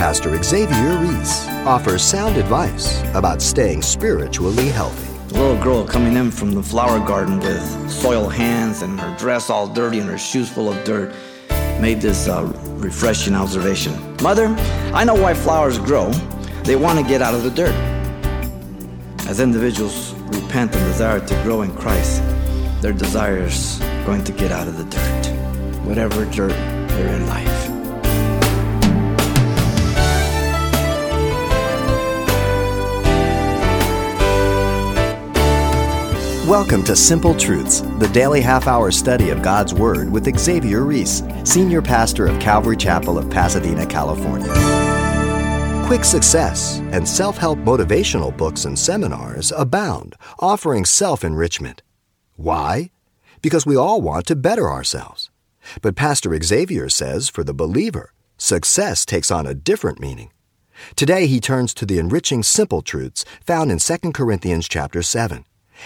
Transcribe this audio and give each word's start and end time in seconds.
Pastor 0.00 0.42
Xavier 0.42 0.96
Reese 0.96 1.46
offers 1.66 2.02
sound 2.02 2.38
advice 2.38 3.02
about 3.12 3.42
staying 3.42 3.82
spiritually 3.82 4.70
healthy. 4.70 5.12
The 5.28 5.34
little 5.34 5.62
girl 5.62 5.86
coming 5.86 6.16
in 6.16 6.30
from 6.30 6.52
the 6.52 6.62
flower 6.62 7.06
garden 7.06 7.38
with 7.38 7.90
soiled 7.90 8.32
hands 8.32 8.80
and 8.80 8.98
her 8.98 9.14
dress 9.18 9.50
all 9.50 9.68
dirty 9.68 9.98
and 9.98 10.08
her 10.08 10.16
shoes 10.16 10.48
full 10.48 10.72
of 10.72 10.84
dirt 10.84 11.14
made 11.82 12.00
this 12.00 12.28
uh, 12.28 12.50
refreshing 12.78 13.34
observation. 13.34 13.92
Mother, 14.22 14.46
I 14.94 15.04
know 15.04 15.14
why 15.14 15.34
flowers 15.34 15.78
grow. 15.78 16.10
They 16.64 16.76
want 16.76 16.98
to 16.98 17.04
get 17.04 17.20
out 17.20 17.34
of 17.34 17.42
the 17.42 17.50
dirt. 17.50 17.74
As 19.28 19.38
individuals 19.38 20.14
repent 20.14 20.74
and 20.74 20.84
desire 20.86 21.20
to 21.20 21.42
grow 21.42 21.60
in 21.60 21.76
Christ, 21.76 22.22
their 22.80 22.94
desires 22.94 23.78
going 24.06 24.24
to 24.24 24.32
get 24.32 24.50
out 24.50 24.66
of 24.66 24.78
the 24.78 24.84
dirt, 24.84 25.26
whatever 25.84 26.24
dirt 26.24 26.56
they're 26.88 27.14
in 27.14 27.26
life. 27.26 27.59
Welcome 36.50 36.82
to 36.86 36.96
Simple 36.96 37.36
Truths, 37.36 37.82
the 38.00 38.10
daily 38.12 38.40
half 38.40 38.66
hour 38.66 38.90
study 38.90 39.30
of 39.30 39.40
God's 39.40 39.72
Word 39.72 40.10
with 40.10 40.36
Xavier 40.36 40.82
Reese, 40.82 41.22
Senior 41.44 41.80
Pastor 41.80 42.26
of 42.26 42.40
Calvary 42.40 42.76
Chapel 42.76 43.18
of 43.18 43.30
Pasadena, 43.30 43.86
California. 43.86 44.52
Quick 45.86 46.04
success 46.04 46.80
and 46.90 47.06
self 47.06 47.36
help 47.38 47.60
motivational 47.60 48.36
books 48.36 48.64
and 48.64 48.76
seminars 48.76 49.52
abound, 49.56 50.16
offering 50.40 50.84
self 50.84 51.22
enrichment. 51.22 51.82
Why? 52.34 52.90
Because 53.42 53.64
we 53.64 53.76
all 53.76 54.00
want 54.00 54.26
to 54.26 54.34
better 54.34 54.68
ourselves. 54.68 55.30
But 55.82 55.94
Pastor 55.94 56.36
Xavier 56.42 56.88
says 56.88 57.28
for 57.28 57.44
the 57.44 57.54
believer, 57.54 58.12
success 58.38 59.06
takes 59.06 59.30
on 59.30 59.46
a 59.46 59.54
different 59.54 60.00
meaning. 60.00 60.32
Today 60.96 61.28
he 61.28 61.38
turns 61.38 61.72
to 61.74 61.86
the 61.86 62.00
enriching 62.00 62.42
simple 62.42 62.82
truths 62.82 63.24
found 63.46 63.70
in 63.70 63.78
2 63.78 64.10
Corinthians 64.10 64.66
chapter 64.66 65.00
7 65.00 65.44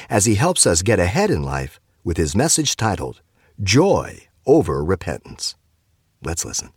as 0.08 0.24
he 0.24 0.34
helps 0.34 0.66
us 0.66 0.82
get 0.82 0.98
ahead 0.98 1.30
in 1.30 1.42
life 1.42 1.80
with 2.02 2.16
his 2.16 2.36
message 2.36 2.76
titled 2.76 3.22
Joy 3.62 4.28
Over 4.46 4.84
Repentance. 4.84 5.54
Let's 6.22 6.44
listen. 6.44 6.70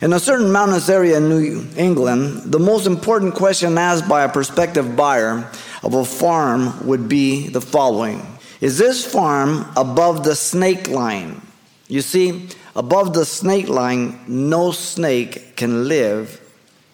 In 0.00 0.12
a 0.12 0.20
certain 0.20 0.50
mountainous 0.50 0.88
area 0.88 1.18
in 1.18 1.28
New 1.28 1.66
England, 1.76 2.52
the 2.52 2.58
most 2.58 2.86
important 2.86 3.34
question 3.34 3.78
asked 3.78 4.08
by 4.08 4.24
a 4.24 4.28
prospective 4.28 4.96
buyer 4.96 5.48
of 5.82 5.94
a 5.94 6.04
farm 6.04 6.86
would 6.86 7.08
be 7.08 7.48
the 7.48 7.60
following 7.60 8.20
Is 8.60 8.76
this 8.76 9.04
farm 9.04 9.64
above 9.76 10.24
the 10.24 10.34
snake 10.34 10.88
line? 10.88 11.40
You 11.88 12.02
see, 12.02 12.48
above 12.74 13.14
the 13.14 13.24
snake 13.24 13.68
line, 13.68 14.18
no 14.26 14.72
snake 14.72 15.54
can 15.56 15.86
live, 15.86 16.40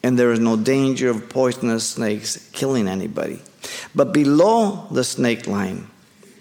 and 0.02 0.18
there 0.18 0.32
is 0.32 0.40
no 0.40 0.56
danger 0.56 1.08
of 1.08 1.28
poisonous 1.28 1.88
snakes 1.88 2.50
killing 2.52 2.86
anybody. 2.86 3.40
But 3.94 4.12
below 4.12 4.86
the 4.90 5.04
snake 5.04 5.46
line, 5.46 5.88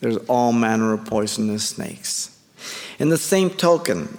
there's 0.02 0.17
all 0.28 0.53
manner 0.53 0.94
of 0.94 1.06
poisonous 1.06 1.67
snakes. 1.67 2.38
In 3.00 3.09
the 3.09 3.17
same 3.17 3.50
token, 3.50 4.17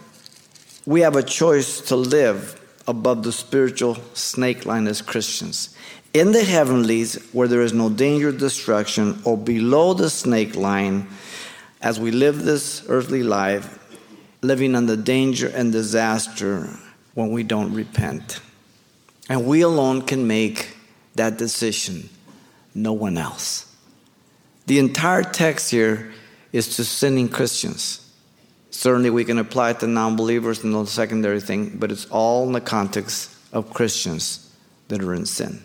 we 0.87 1.01
have 1.03 1.17
a 1.17 1.23
choice 1.23 1.81
to 1.83 1.97
live 1.97 2.61
above 2.89 3.23
the 3.23 3.33
spiritual 3.33 3.97
snake 4.15 4.67
line 4.67 4.87
as 4.87 5.03
Christians. 5.03 5.77
In 6.13 6.33
the 6.33 6.43
heavenlies, 6.43 7.15
where 7.33 7.47
there 7.47 7.63
is 7.63 7.73
no 7.73 7.89
danger 7.89 8.31
of 8.31 8.39
destruction, 8.39 9.21
or 9.25 9.37
below 9.37 9.95
the 9.95 10.11
snake 10.11 10.57
line, 10.57 11.07
as 11.81 12.01
we 12.01 12.11
live 12.11 12.43
this 12.43 12.85
earthly 12.89 13.23
life, 13.23 13.79
living 14.43 14.75
under 14.75 14.97
danger 14.97 15.49
and 15.49 15.71
disaster 15.71 16.69
when 17.15 17.31
we 17.31 17.43
don't 17.43 17.73
repent. 17.73 18.41
And 19.29 19.47
we 19.47 19.61
alone 19.61 20.03
can 20.03 20.27
make 20.27 20.77
that 21.15 21.39
decision 21.39 22.09
no 22.75 22.93
one 22.93 23.19
else. 23.19 23.67
The 24.67 24.79
entire 24.79 25.23
text 25.23 25.71
here 25.71 26.13
is 26.53 26.77
to 26.77 26.85
sinning 26.85 27.29
Christians. 27.29 28.07
Certainly, 28.71 29.11
we 29.11 29.25
can 29.25 29.39
apply 29.39 29.71
it 29.71 29.81
to 29.81 29.87
non 29.87 30.17
believers 30.17 30.63
and 30.63 30.73
the 30.73 30.87
secondary 30.87 31.41
thing, 31.41 31.77
but 31.79 31.91
it's 31.91 32.07
all 32.07 32.47
in 32.47 32.53
the 32.53 32.61
context 32.61 33.35
of 33.53 33.73
Christians 33.73 34.55
that 34.89 35.03
are 35.03 35.15
in 35.15 35.27
sin. 35.27 35.63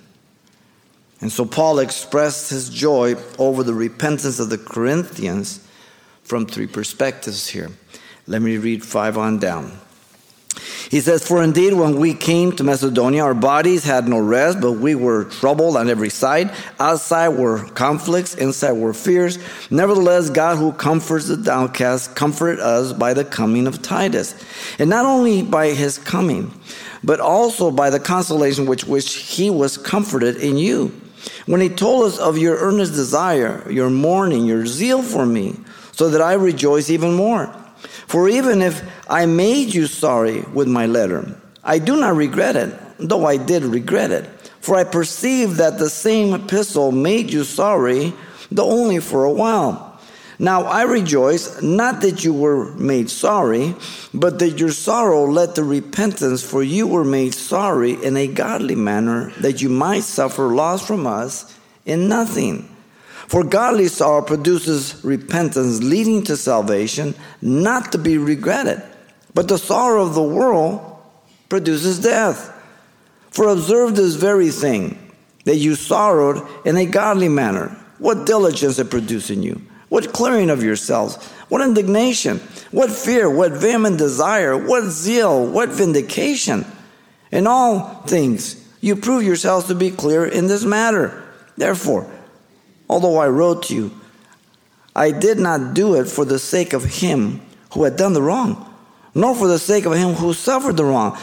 And 1.22 1.32
so, 1.32 1.46
Paul 1.46 1.80
expressed 1.80 2.50
his 2.50 2.70
joy 2.70 3.16
over 3.38 3.64
the 3.64 3.74
repentance 3.74 4.40
of 4.40 4.50
the 4.50 4.58
Corinthians 4.58 5.66
from 6.24 6.46
three 6.46 6.68
perspectives 6.68 7.48
here. 7.48 7.70
Let 8.28 8.42
me 8.42 8.58
read 8.58 8.84
five 8.84 9.18
on 9.18 9.38
down. 9.38 9.80
He 10.90 11.00
says, 11.02 11.28
For 11.28 11.42
indeed, 11.42 11.74
when 11.74 11.96
we 11.96 12.14
came 12.14 12.52
to 12.54 12.64
Macedonia, 12.64 13.24
our 13.24 13.34
bodies 13.34 13.84
had 13.84 14.08
no 14.08 14.20
rest, 14.20 14.62
but 14.62 14.74
we 14.74 14.96
were 14.96 15.26
troubled 15.26 15.78
on 15.78 15.90
every 15.90 16.10
side. 16.10 16.52
Outside 16.80 17.30
were 17.30 17.66
conflicts, 17.70 18.36
inside 18.36 18.74
were 18.74 18.94
fears. 18.94 19.40
Nevertheless, 19.72 20.30
God, 20.30 20.58
who 20.58 20.72
comforts 20.74 21.28
the 21.28 21.38
downcast, 21.38 22.16
comforted 22.16 22.60
us 22.60 22.94
by 22.94 23.14
the 23.14 23.26
coming 23.26 23.68
of 23.68 23.82
Titus. 23.82 24.36
And 24.80 24.90
not 24.90 25.06
only 25.06 25.42
by 25.42 25.70
his 25.70 25.98
coming, 25.98 26.52
but 27.04 27.20
also 27.20 27.72
by 27.72 27.90
the 27.90 28.00
consolation 28.00 28.66
with 28.66 28.88
which 28.88 29.16
he 29.16 29.50
was 29.50 29.78
comforted 29.78 30.38
in 30.38 30.58
you. 30.58 31.00
When 31.46 31.62
he 31.62 31.70
told 31.70 32.06
us 32.06 32.20
of 32.20 32.38
your 32.38 32.58
earnest 32.58 32.94
desire, 32.94 33.70
your 33.72 33.90
mourning, 33.90 34.46
your 34.46 34.66
zeal 34.66 35.02
for 35.02 35.26
me, 35.26 35.56
so 35.92 36.10
that 36.10 36.22
I 36.22 36.34
rejoice 36.34 36.90
even 36.90 37.14
more. 37.14 37.54
For 37.88 38.30
even 38.30 38.62
if 38.62 38.84
I 39.10 39.26
made 39.26 39.74
you 39.74 39.88
sorry 39.88 40.42
with 40.54 40.68
my 40.68 40.86
letter, 40.86 41.36
I 41.64 41.80
do 41.80 42.00
not 42.00 42.16
regret 42.16 42.56
it, 42.56 42.74
though 43.00 43.26
I 43.26 43.38
did 43.38 43.64
regret 43.64 44.12
it. 44.12 44.26
For 44.62 44.76
I 44.76 44.84
perceive 44.84 45.58
that 45.58 45.78
the 45.78 45.90
same 45.90 46.34
epistle 46.34 46.92
made 46.92 47.32
you 47.32 47.44
sorry, 47.44 48.14
though 48.52 48.70
only 48.70 49.00
for 49.00 49.24
a 49.24 49.32
while. 49.32 50.00
Now 50.38 50.64
I 50.64 50.84
rejoice, 50.84 51.62
not 51.62 52.02
that 52.02 52.26
you 52.26 52.34
were 52.34 52.74
made 52.76 53.10
sorry, 53.10 53.76
but 54.14 54.40
that 54.40 54.60
your 54.60 54.72
sorrow 54.72 55.26
led 55.26 55.56
to 55.56 55.64
repentance, 55.64 56.44
for 56.44 56.62
you 56.62 56.88
were 56.88 57.06
made 57.06 57.34
sorry 57.34 57.94
in 58.04 58.18
a 58.18 58.28
godly 58.28 58.76
manner, 58.76 59.32
that 59.40 59.62
you 59.62 59.70
might 59.70 60.04
suffer 60.04 60.48
loss 60.48 60.86
from 60.86 61.08
us 61.08 61.58
in 61.86 62.10
nothing. 62.10 62.75
For 63.28 63.44
godly 63.44 63.88
sorrow 63.88 64.22
produces 64.22 65.04
repentance 65.04 65.82
leading 65.82 66.24
to 66.24 66.38
salvation, 66.38 67.16
not 67.42 67.92
to 67.92 67.98
be 67.98 68.18
regretted. 68.18 68.82
But 69.34 69.48
the 69.48 69.58
sorrow 69.58 70.04
of 70.04 70.14
the 70.14 70.24
world 70.24 70.82
produces 71.50 72.00
death. 72.00 72.52
For 73.32 73.50
observe 73.50 73.96
this 73.96 74.16
very 74.16 74.50
thing, 74.50 74.98
that 75.46 75.58
you 75.58 75.76
sorrowed 75.76 76.46
in 76.66 76.76
a 76.76 76.86
godly 76.86 77.30
manner. 77.30 77.68
What 78.00 78.26
diligence 78.26 78.78
it 78.80 78.90
produced 78.90 79.30
in 79.30 79.42
you? 79.42 79.62
What 79.90 80.12
clearing 80.12 80.50
of 80.50 80.64
yourselves? 80.64 81.24
What 81.50 81.62
indignation? 81.62 82.40
What 82.72 82.92
fear? 82.92 83.30
What 83.30 83.54
vehement 83.54 83.98
desire? 83.98 84.58
What 84.58 84.86
zeal? 84.86 85.46
What 85.48 85.70
vindication? 85.70 86.66
In 87.32 87.48
all 87.48 88.02
things, 88.08 88.68
you 88.82 88.96
prove 88.96 89.24
yourselves 89.24 89.68
to 89.68 89.76
be 89.76 89.92
clear 89.92 90.26
in 90.26 90.48
this 90.48 90.64
matter. 90.64 91.24
Therefore, 91.56 92.10
Although 92.90 93.18
I 93.18 93.28
wrote 93.28 93.64
to 93.64 93.76
you, 93.76 93.92
I 94.96 95.12
did 95.12 95.40
not 95.40 95.74
do 95.74 95.96
it 95.96 96.06
for 96.06 96.24
the 96.24 96.40
sake 96.40 96.74
of 96.74 96.84
him 96.84 97.42
who 97.74 97.84
had 97.84 97.98
done 97.98 98.14
the 98.14 98.22
wrong, 98.22 98.74
nor 99.14 99.36
for 99.36 99.48
the 99.48 99.60
sake 99.60 99.86
of 99.86 99.94
him 99.94 100.14
who 100.14 100.34
suffered 100.34 100.78
the 100.78 100.86
wrong, 100.86 101.18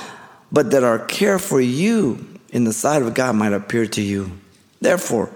but 0.50 0.70
that 0.72 0.84
our 0.84 0.98
care 0.98 1.38
for 1.38 1.60
you 1.60 2.38
in 2.50 2.64
the 2.64 2.72
sight 2.72 3.02
of 3.02 3.14
God 3.14 3.36
might 3.36 3.52
appear 3.52 3.86
to 3.86 4.02
you. 4.02 4.32
Therefore, 4.80 5.30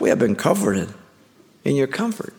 we 0.00 0.08
have 0.08 0.18
been 0.18 0.34
comforted 0.34 0.92
in 1.64 1.76
your 1.76 1.86
comfort. 1.86 2.34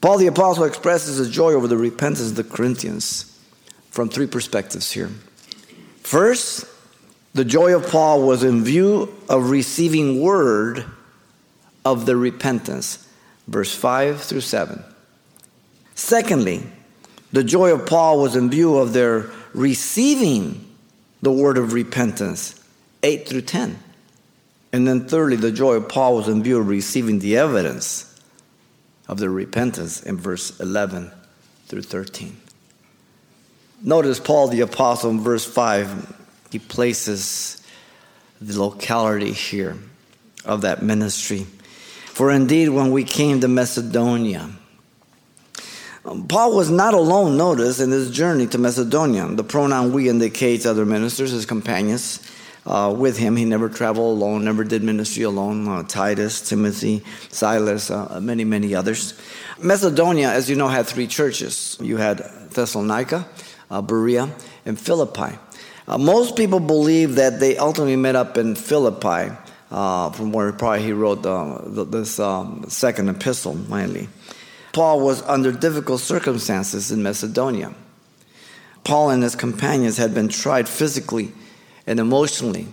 Paul 0.00 0.18
the 0.18 0.26
Apostle 0.26 0.64
expresses 0.64 1.18
his 1.18 1.30
joy 1.30 1.52
over 1.52 1.68
the 1.68 1.76
repentance 1.76 2.30
of 2.30 2.36
the 2.36 2.44
Corinthians 2.44 3.38
from 3.90 4.08
three 4.08 4.26
perspectives 4.26 4.90
here. 4.90 5.10
First, 6.02 6.64
the 7.34 7.44
joy 7.44 7.76
of 7.76 7.88
Paul 7.88 8.26
was 8.26 8.42
in 8.42 8.64
view 8.64 9.14
of 9.28 9.50
receiving 9.50 10.20
word 10.20 10.84
of 11.84 12.06
the 12.06 12.16
repentance. 12.16 13.06
Verse 13.48 13.74
5 13.74 14.20
through 14.20 14.42
7. 14.42 14.84
Secondly, 15.94 16.62
the 17.32 17.44
joy 17.44 17.72
of 17.72 17.86
Paul 17.86 18.20
was 18.20 18.36
in 18.36 18.50
view 18.50 18.76
of 18.76 18.92
their 18.92 19.30
receiving 19.52 20.66
the 21.22 21.32
word 21.32 21.58
of 21.58 21.72
repentance. 21.72 22.62
8 23.02 23.28
through 23.28 23.42
10. 23.42 23.78
And 24.72 24.86
then 24.86 25.06
thirdly, 25.08 25.36
the 25.36 25.52
joy 25.52 25.74
of 25.74 25.88
Paul 25.88 26.16
was 26.16 26.28
in 26.28 26.42
view 26.42 26.58
of 26.58 26.68
receiving 26.68 27.18
the 27.18 27.36
evidence 27.36 28.06
of 29.08 29.18
their 29.18 29.30
repentance 29.30 30.02
in 30.02 30.16
verse 30.16 30.58
11 30.60 31.10
through 31.66 31.82
13. 31.82 32.36
Notice 33.82 34.20
Paul 34.20 34.48
the 34.48 34.60
Apostle 34.60 35.10
in 35.10 35.20
verse 35.20 35.44
5, 35.44 36.16
he 36.50 36.58
places 36.58 37.62
the 38.40 38.60
locality 38.60 39.32
here 39.32 39.76
of 40.44 40.62
that 40.62 40.82
ministry. 40.82 41.46
For 42.20 42.30
indeed, 42.30 42.68
when 42.68 42.90
we 42.90 43.04
came 43.04 43.40
to 43.40 43.48
Macedonia, 43.48 44.50
Um, 46.04 46.28
Paul 46.28 46.54
was 46.54 46.70
not 46.70 46.92
alone, 46.92 47.38
notice, 47.38 47.80
in 47.80 47.90
his 47.90 48.10
journey 48.10 48.46
to 48.48 48.58
Macedonia. 48.58 49.26
The 49.26 49.42
pronoun 49.42 49.94
we 49.94 50.10
indicates 50.10 50.66
other 50.66 50.84
ministers, 50.84 51.30
his 51.30 51.46
companions 51.46 52.20
uh, 52.66 52.94
with 52.94 53.16
him. 53.16 53.36
He 53.36 53.46
never 53.46 53.70
traveled 53.70 54.18
alone, 54.18 54.44
never 54.44 54.64
did 54.64 54.82
ministry 54.82 55.22
alone. 55.22 55.66
Uh, 55.66 55.82
Titus, 55.84 56.46
Timothy, 56.46 57.02
Silas, 57.30 57.90
uh, 57.90 58.20
many, 58.20 58.44
many 58.44 58.74
others. 58.74 59.14
Macedonia, 59.58 60.28
as 60.28 60.50
you 60.50 60.56
know, 60.56 60.68
had 60.68 60.84
three 60.84 61.06
churches. 61.06 61.78
You 61.80 61.96
had 61.96 62.18
Thessalonica, 62.50 63.26
uh, 63.70 63.80
Berea, 63.80 64.28
and 64.66 64.78
Philippi. 64.78 65.38
Uh, 65.88 65.96
most 65.96 66.36
people 66.36 66.60
believe 66.60 67.14
that 67.14 67.40
they 67.40 67.56
ultimately 67.56 67.96
met 67.96 68.14
up 68.14 68.36
in 68.36 68.56
Philippi, 68.56 69.32
uh, 69.70 70.10
from 70.10 70.32
where 70.32 70.52
probably 70.52 70.82
he 70.82 70.92
wrote 70.92 71.22
this 71.90 72.18
um, 72.18 72.64
second 72.68 73.08
epistle, 73.08 73.54
mainly. 73.54 74.08
Paul 74.72 75.00
was 75.00 75.22
under 75.22 75.52
difficult 75.52 76.00
circumstances 76.00 76.92
in 76.92 77.02
Macedonia. 77.02 77.74
Paul 78.84 79.10
and 79.10 79.22
his 79.22 79.34
companions 79.34 79.96
had 79.96 80.14
been 80.14 80.28
tried 80.28 80.68
physically 80.68 81.32
and 81.86 82.00
emotionally. 82.00 82.66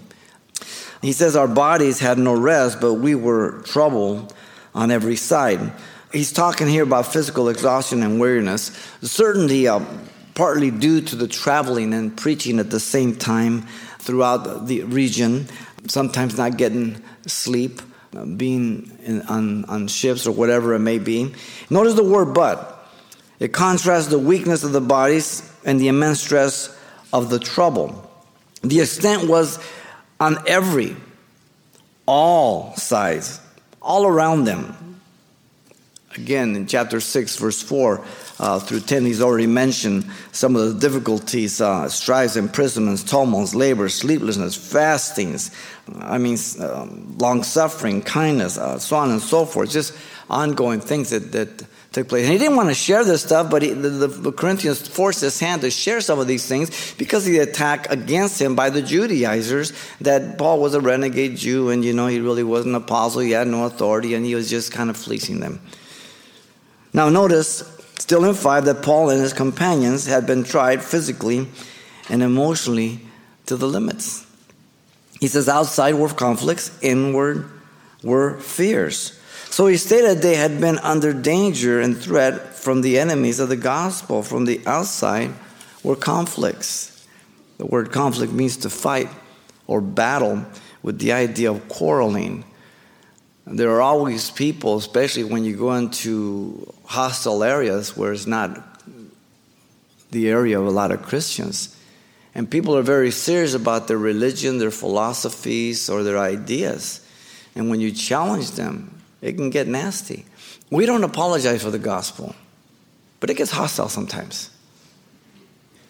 He 1.02 1.12
says, 1.12 1.36
Our 1.36 1.48
bodies 1.48 2.00
had 2.00 2.18
no 2.18 2.34
rest, 2.34 2.80
but 2.82 2.96
we 2.96 3.16
were 3.16 3.62
troubled 3.64 4.34
on 4.74 4.92
every 4.92 5.16
side. 5.16 5.74
He's 6.12 6.32
talking 6.32 6.68
here 6.68 6.84
about 6.84 7.08
physical 7.08 7.50
exhaustion 7.50 8.02
and 8.04 8.20
weariness, 8.20 8.72
certainly 9.02 9.68
uh, 9.68 9.84
partly 10.36 10.72
due 10.72 11.02
to 11.02 11.16
the 11.16 11.28
traveling 11.28 11.94
and 11.94 12.16
preaching 12.16 12.60
at 12.60 12.70
the 12.70 12.80
same 12.80 13.16
time 13.16 13.64
throughout 14.00 14.68
the 14.68 14.84
region, 14.84 15.48
sometimes 15.88 16.38
not 16.38 16.58
getting 16.58 17.02
sleep, 17.26 17.82
being 18.36 18.98
in, 19.04 19.22
on, 19.24 19.66
on 19.66 19.88
ships 19.88 20.26
or 20.26 20.32
whatever 20.32 20.74
it 20.74 20.80
may 20.80 21.00
be. 21.00 21.34
Notice 21.70 21.94
the 21.94 22.04
word 22.04 22.34
but. 22.34 22.74
It 23.40 23.54
contrasts 23.54 24.08
the 24.08 24.18
weakness 24.18 24.64
of 24.64 24.72
the 24.72 24.82
bodies 24.82 25.50
and 25.64 25.80
the 25.80 25.88
immense 25.88 26.22
stress 26.22 26.76
of 27.14 27.30
the 27.30 27.40
trouble. 27.40 28.10
The 28.62 28.82
extent 28.82 29.30
was 29.30 29.60
on 30.20 30.38
every, 30.48 30.96
all 32.08 32.76
sides, 32.76 33.40
all 33.82 34.08
around 34.08 34.46
them. 34.46 35.00
Again, 36.16 36.56
in 36.56 36.66
chapter 36.66 37.00
6, 37.00 37.36
verse 37.36 37.62
4 37.62 38.04
uh, 38.40 38.60
through 38.60 38.82
10, 38.82 39.06
he's 39.06 39.22
already 39.22 39.48
mentioned 39.48 40.06
some 40.32 40.56
of 40.56 40.74
the 40.74 40.80
difficulties 40.80 41.60
uh, 41.60 41.90
strifes, 41.90 42.38
imprisonments, 42.38 43.04
tumults, 43.04 43.56
labor, 43.56 43.90
sleeplessness, 43.90 44.56
fastings, 44.56 45.52
I 46.00 46.18
mean, 46.18 46.38
um, 46.60 47.18
long 47.18 47.44
suffering, 47.44 48.02
kindness, 48.02 48.58
uh, 48.58 48.78
so 48.80 48.98
on 48.98 49.12
and 49.12 49.22
so 49.22 49.46
forth. 49.46 49.72
Just 49.72 49.94
ongoing 50.30 50.82
things 50.82 51.12
that, 51.12 51.32
that 51.32 51.66
took 51.92 52.10
place. 52.10 52.24
And 52.24 52.34
he 52.34 52.38
didn't 52.38 52.58
want 52.58 52.70
to 52.70 52.76
share 52.76 53.04
this 53.04 53.24
stuff, 53.24 53.50
but 53.50 53.62
he, 53.62 53.72
the, 53.72 53.90
the, 53.90 54.32
Corinthians 54.32 54.86
forced 54.86 55.22
his 55.22 55.40
hand 55.40 55.62
to 55.62 55.72
share 55.72 56.02
some 56.02 56.20
of 56.20 56.28
these 56.28 56.46
things 56.46 56.94
because 56.96 57.26
of 57.26 57.34
the 57.34 57.40
attack 57.40 57.90
against 57.90 58.42
him 58.42 58.56
by 58.56 58.70
the 58.70 58.82
Judaizers 58.82 59.72
that 60.02 60.38
Paul 60.38 60.60
was 60.60 60.74
a 60.74 60.82
renegade 60.82 61.38
Jew 61.38 61.70
and, 61.70 61.86
you 61.86 61.94
know, 61.94 62.08
he 62.08 62.20
really 62.20 62.44
wasn't 62.44 62.76
an 62.76 62.82
apostle, 62.82 63.22
he 63.22 63.32
had 63.32 63.48
no 63.48 63.66
authority, 63.66 64.14
and 64.14 64.26
he 64.26 64.36
was 64.36 64.50
just 64.50 64.72
kind 64.72 64.90
of 64.90 64.98
fleecing 64.98 65.40
them. 65.40 65.62
Now, 66.94 67.10
notice, 67.10 67.77
still 67.98 68.26
in 68.26 68.34
5, 68.34 68.66
that 68.66 68.84
Paul 68.84 69.10
and 69.10 69.22
his 69.22 69.34
companions 69.34 70.06
had 70.06 70.26
been 70.26 70.44
tried 70.44 70.84
physically 70.84 71.48
and 72.10 72.24
emotionally 72.24 73.02
to 73.48 73.56
the 73.56 73.68
limits. 73.68 74.26
He 75.20 75.28
says, 75.28 75.50
outside 75.50 75.96
were 75.96 76.10
conflicts, 76.10 76.78
inward 76.82 77.50
were 78.04 78.40
fears. 78.40 79.20
So 79.50 79.68
he 79.68 79.78
stated 79.78 80.22
they 80.22 80.36
had 80.36 80.62
been 80.62 80.78
under 80.80 81.14
danger 81.14 81.82
and 81.82 81.98
threat 81.98 82.54
from 82.54 82.82
the 82.82 83.00
enemies 83.00 83.40
of 83.40 83.50
the 83.50 83.56
gospel. 83.56 84.22
From 84.22 84.46
the 84.46 84.62
outside 84.66 85.32
were 85.84 85.96
conflicts. 85.96 87.06
The 87.58 87.66
word 87.66 87.92
conflict 87.92 88.32
means 88.32 88.58
to 88.58 88.70
fight 88.70 89.10
or 89.66 89.82
battle 89.82 90.46
with 90.84 91.00
the 91.00 91.14
idea 91.14 91.52
of 91.52 91.68
quarreling. 91.68 92.44
There 93.50 93.72
are 93.72 93.82
always 93.82 94.30
people, 94.30 94.76
especially 94.76 95.24
when 95.24 95.46
you 95.46 95.56
go 95.56 95.74
into 95.74 96.74
hostile 96.84 97.44
areas 97.44 97.96
where 97.96 98.12
it's 98.12 98.28
not 98.28 98.62
the 100.12 100.30
area 100.30 100.60
of 100.60 100.68
a 100.68 100.70
lot 100.70 100.92
of 100.92 101.02
Christians. 101.02 101.74
And 102.36 102.50
people 102.52 102.78
are 102.78 102.82
very 102.82 103.10
serious 103.10 103.54
about 103.54 103.88
their 103.88 103.98
religion, 103.98 104.58
their 104.58 104.72
philosophies, 104.72 105.90
or 105.90 106.04
their 106.04 106.18
ideas. 106.18 107.08
And 107.56 107.70
when 107.70 107.80
you 107.80 107.92
challenge 107.92 108.52
them, 108.52 109.02
it 109.22 109.38
can 109.38 109.50
get 109.50 109.68
nasty. 109.68 110.26
We 110.70 110.86
don't 110.86 111.06
apologize 111.06 111.64
for 111.64 111.72
the 111.72 111.80
gospel, 111.80 112.36
but 113.22 113.30
it 113.30 113.36
gets 113.36 113.52
hostile 113.52 113.88
sometimes. 113.88 114.52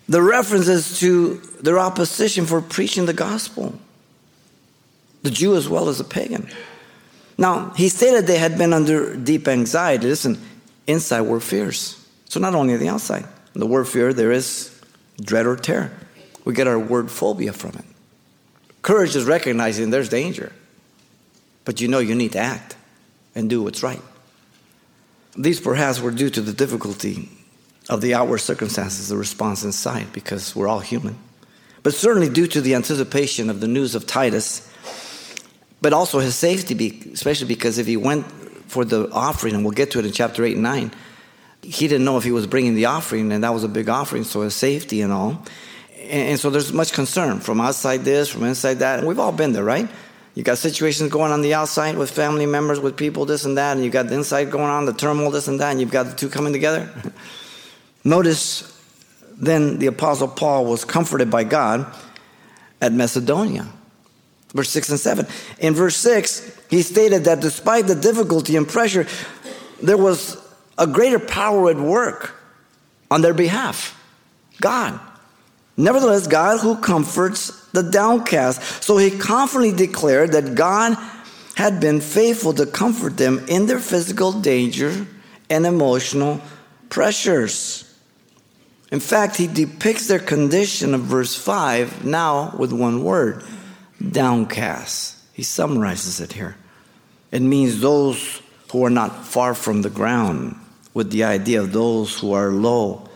The 0.07 0.21
reference 0.21 0.67
is 0.67 0.99
to 0.99 1.37
their 1.61 1.79
opposition 1.79 2.45
for 2.45 2.61
preaching 2.61 3.07
the 3.07 3.13
gospel, 3.13 3.77
the 5.23 5.31
Jew 5.31 5.55
as 5.55 5.67
well 5.67 5.89
as 5.89 5.97
the 5.97 6.03
pagan. 6.03 6.49
Now, 7.37 7.71
he 7.75 7.89
stated 7.89 8.25
they 8.25 8.39
had 8.39 8.57
been 8.57 8.73
under 8.73 9.15
deep 9.15 9.47
anxiety. 9.47 10.07
Listen, 10.07 10.41
inside 10.87 11.21
were 11.21 11.39
fears. 11.39 12.03
So, 12.29 12.39
not 12.39 12.55
only 12.55 12.75
the 12.77 12.89
outside. 12.89 13.25
The 13.53 13.65
word 13.65 13.87
fear, 13.87 14.13
there 14.13 14.31
is 14.31 14.79
dread 15.21 15.45
or 15.45 15.55
terror. 15.55 15.91
We 16.45 16.53
get 16.53 16.67
our 16.67 16.79
word 16.79 17.09
phobia 17.11 17.53
from 17.53 17.71
it. 17.71 17.85
Courage 18.81 19.15
is 19.15 19.25
recognizing 19.25 19.89
there's 19.89 20.09
danger, 20.09 20.51
but 21.65 21.81
you 21.81 21.87
know 21.87 21.99
you 21.99 22.15
need 22.15 22.33
to 22.33 22.39
act 22.39 22.75
and 23.35 23.49
do 23.49 23.61
what's 23.61 23.83
right. 23.83 24.01
These 25.37 25.59
perhaps 25.59 25.99
were 25.99 26.11
due 26.11 26.29
to 26.29 26.41
the 26.41 26.53
difficulty 26.53 27.29
of 27.89 28.01
the 28.01 28.13
outward 28.13 28.39
circumstances, 28.39 29.09
the 29.09 29.17
response 29.17 29.63
inside, 29.63 30.13
because 30.13 30.55
we're 30.55 30.67
all 30.67 30.79
human. 30.79 31.17
But 31.83 31.93
certainly 31.93 32.29
due 32.29 32.47
to 32.47 32.61
the 32.61 32.75
anticipation 32.75 33.49
of 33.49 33.59
the 33.59 33.67
news 33.67 33.95
of 33.95 34.07
Titus, 34.07 34.69
but 35.81 35.93
also 35.93 36.19
his 36.19 36.35
safety, 36.35 37.01
especially 37.13 37.47
because 37.47 37.77
if 37.77 37.87
he 37.87 37.97
went 37.97 38.25
for 38.69 38.83
the 38.83 39.09
offering, 39.11 39.55
and 39.55 39.63
we'll 39.63 39.73
get 39.73 39.91
to 39.91 39.99
it 39.99 40.05
in 40.05 40.11
chapter 40.11 40.43
8 40.43 40.53
and 40.53 40.63
9, 40.63 40.91
he 41.61 41.87
didn't 41.87 42.05
know 42.05 42.17
if 42.17 42.23
he 42.23 42.31
was 42.31 42.47
bringing 42.47 42.75
the 42.75 42.85
offering, 42.85 43.31
and 43.31 43.43
that 43.43 43.53
was 43.53 43.63
a 43.63 43.67
big 43.67 43.89
offering, 43.89 44.23
so 44.23 44.41
his 44.41 44.55
safety 44.55 45.01
and 45.01 45.11
all. 45.11 45.43
And, 46.09 46.39
so 46.39 46.49
there's 46.49 46.71
much 46.71 46.93
concern 46.93 47.39
from 47.39 47.59
outside 47.59 48.05
this, 48.05 48.29
from 48.29 48.43
inside 48.43 48.75
that, 48.75 48.99
and 48.99 49.07
we've 49.07 49.19
all 49.19 49.31
been 49.31 49.53
there, 49.53 49.63
right? 49.63 49.89
You 50.35 50.43
got 50.43 50.57
situations 50.57 51.11
going 51.11 51.31
on 51.31 51.41
the 51.41 51.55
outside 51.55 51.97
with 51.97 52.11
family 52.11 52.45
members, 52.45 52.79
with 52.79 52.95
people, 52.95 53.25
this 53.25 53.45
and 53.45 53.57
that, 53.57 53.75
and 53.75 53.83
you 53.83 53.89
got 53.89 54.07
the 54.07 54.15
inside 54.15 54.51
going 54.51 54.69
on, 54.69 54.85
the 54.85 54.93
turmoil, 54.93 55.31
this 55.31 55.47
and 55.47 55.59
that, 55.59 55.71
and 55.71 55.79
you've 55.79 55.91
got 55.91 56.03
the 56.03 56.15
two 56.15 56.29
coming 56.29 56.53
together. 56.53 56.89
Notice 58.03 58.73
then 59.37 59.79
the 59.79 59.87
Apostle 59.87 60.27
Paul 60.27 60.65
was 60.65 60.85
comforted 60.85 61.29
by 61.29 61.43
God 61.43 61.85
at 62.81 62.93
Macedonia. 62.93 63.67
Verse 64.57 64.71
6 64.71 64.89
and 64.89 64.99
7. 64.99 65.27
In 65.59 65.75
verse 65.75 65.95
6, 65.97 66.63
he 66.67 66.81
stated 66.81 67.25
that 67.25 67.41
despite 67.41 67.85
the 67.85 67.93
difficulty 67.93 68.55
and 68.55 68.67
pressure, 68.67 69.05
there 69.83 69.99
was 69.99 70.35
a 70.79 70.87
greater 70.87 71.19
power 71.19 71.69
at 71.69 71.77
work 71.77 72.33
on 73.11 73.21
their 73.21 73.35
behalf. 73.35 73.93
God. 74.59 74.99
Nevertheless, 75.77 76.25
God 76.25 76.59
who 76.61 76.75
comforts 76.77 77.67
the 77.67 77.83
downcast. 77.83 78.83
So 78.83 78.97
he 78.97 79.11
confidently 79.11 79.77
declared 79.77 80.31
that 80.31 80.55
God 80.55 80.97
had 81.55 81.79
been 81.79 82.01
faithful 82.01 82.53
to 82.53 82.65
comfort 82.65 83.15
them 83.15 83.45
in 83.47 83.67
their 83.67 83.79
physical 83.79 84.31
danger 84.31 85.05
and 85.51 85.67
emotional 85.67 86.41
pressures. 86.89 87.83
In 88.91 89.01
fact, 89.01 89.35
he 89.35 89.45
depicts 89.45 90.07
their 90.07 90.17
condition 90.17 90.95
of 90.95 91.01
verse 91.01 91.35
5 91.35 92.05
now 92.05 92.55
with 92.57 92.73
one 92.73 93.03
word 93.03 93.43
downcast. 94.01 95.17
He 95.33 95.43
summarizes 95.43 96.19
it 96.19 96.33
here. 96.33 96.57
It 97.31 97.41
means 97.41 97.79
those 97.79 98.41
who 98.71 98.85
are 98.85 98.89
not 98.89 99.25
far 99.25 99.53
from 99.53 99.81
the 99.81 99.89
ground, 99.89 100.55
with 100.93 101.11
the 101.11 101.23
idea 101.23 101.61
of 101.61 101.71
those 101.71 102.19
who 102.19 102.33
are 102.33 102.49
low 102.49 103.07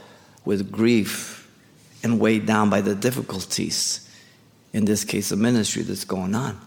with 0.45 0.71
grief 0.71 1.49
and 2.03 2.19
weighed 2.19 2.45
down 2.45 2.69
by 2.69 2.81
the 2.81 2.95
difficulties, 2.95 4.09
in 4.73 4.85
this 4.85 5.03
case, 5.03 5.31
of 5.31 5.39
ministry 5.39 5.83
that's 5.83 6.05
going 6.05 6.35
on. 6.35 6.59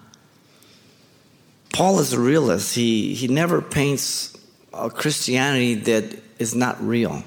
Paul 1.73 1.99
is 1.99 2.12
a 2.12 2.21
realist. 2.21 2.75
He, 2.75 3.14
he 3.14 3.28
never 3.28 3.61
paints 3.61 4.37
a 4.73 4.90
Christianity 4.90 5.75
that 5.75 6.18
is 6.38 6.54
not 6.54 6.80
real. 6.80 7.23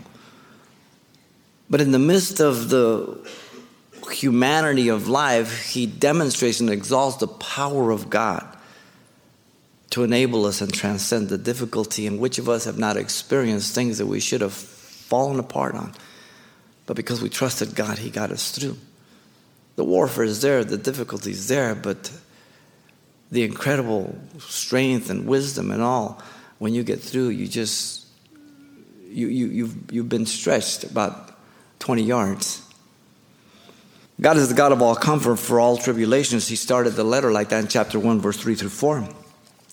But 1.70 1.82
in 1.82 1.92
the 1.92 2.00
midst 2.00 2.40
of 2.40 2.70
the 2.70 3.18
humanity 4.12 4.90
of 4.90 5.08
life, 5.08 5.66
he 5.68 5.86
demonstrates 5.86 6.60
and 6.60 6.70
exalts 6.70 7.18
the 7.18 7.28
power 7.28 7.92
of 7.92 8.10
God 8.10 8.46
to 9.92 10.04
enable 10.04 10.46
us 10.46 10.62
and 10.62 10.74
transcend 10.74 11.30
the 11.30 11.38
difficulty. 11.38 12.08
And 12.08 12.20
which 12.20 12.40
of 12.40 12.50
us 12.50 12.66
have 12.66 12.78
not 12.78 12.98
experienced 12.98 13.74
things 13.74 13.98
that 13.98 14.06
we 14.06 14.20
should 14.20 14.42
have 14.42 14.54
fallen 14.54 15.40
apart 15.40 15.76
on? 15.76 15.94
But 16.86 16.96
because 16.96 17.22
we 17.22 17.30
trusted 17.30 17.76
God, 17.76 17.98
He 17.98 18.10
got 18.10 18.32
us 18.32 18.52
through. 18.52 18.78
The 19.76 19.84
warfare 19.84 20.24
is 20.24 20.42
there, 20.42 20.64
the 20.64 20.78
difficulty 20.78 21.32
is 21.32 21.48
there, 21.48 21.76
but 21.76 22.12
the 23.32 23.44
incredible 23.44 24.18
strength 24.40 25.10
and 25.10 25.28
wisdom 25.28 25.72
and 25.72 25.82
all, 25.82 26.22
when 26.60 26.74
you 26.74 26.84
get 26.84 27.00
through, 27.00 27.30
you 27.30 27.48
just 27.48 28.08
you, 29.10 29.28
you, 29.28 29.48
you've, 29.48 29.92
you've 29.92 30.10
been 30.10 30.26
stretched 30.26 30.84
about 30.84 31.38
20 31.80 32.04
yards. 32.04 32.62
God 34.20 34.38
is 34.38 34.50
the 34.50 34.56
God 34.56 34.72
of 34.72 34.82
all 34.82 34.96
comfort 34.96 35.38
for 35.38 35.60
all 35.60 35.78
tribulations. 35.78 36.48
He 36.48 36.56
started 36.56 36.92
the 36.92 37.04
letter 37.04 37.32
like 37.32 37.50
that 37.50 37.64
in 37.64 37.68
chapter 37.68 38.00
1, 38.00 38.20
verse 38.20 38.38
3 38.38 38.56
through 38.56 38.70
4. 38.70 39.08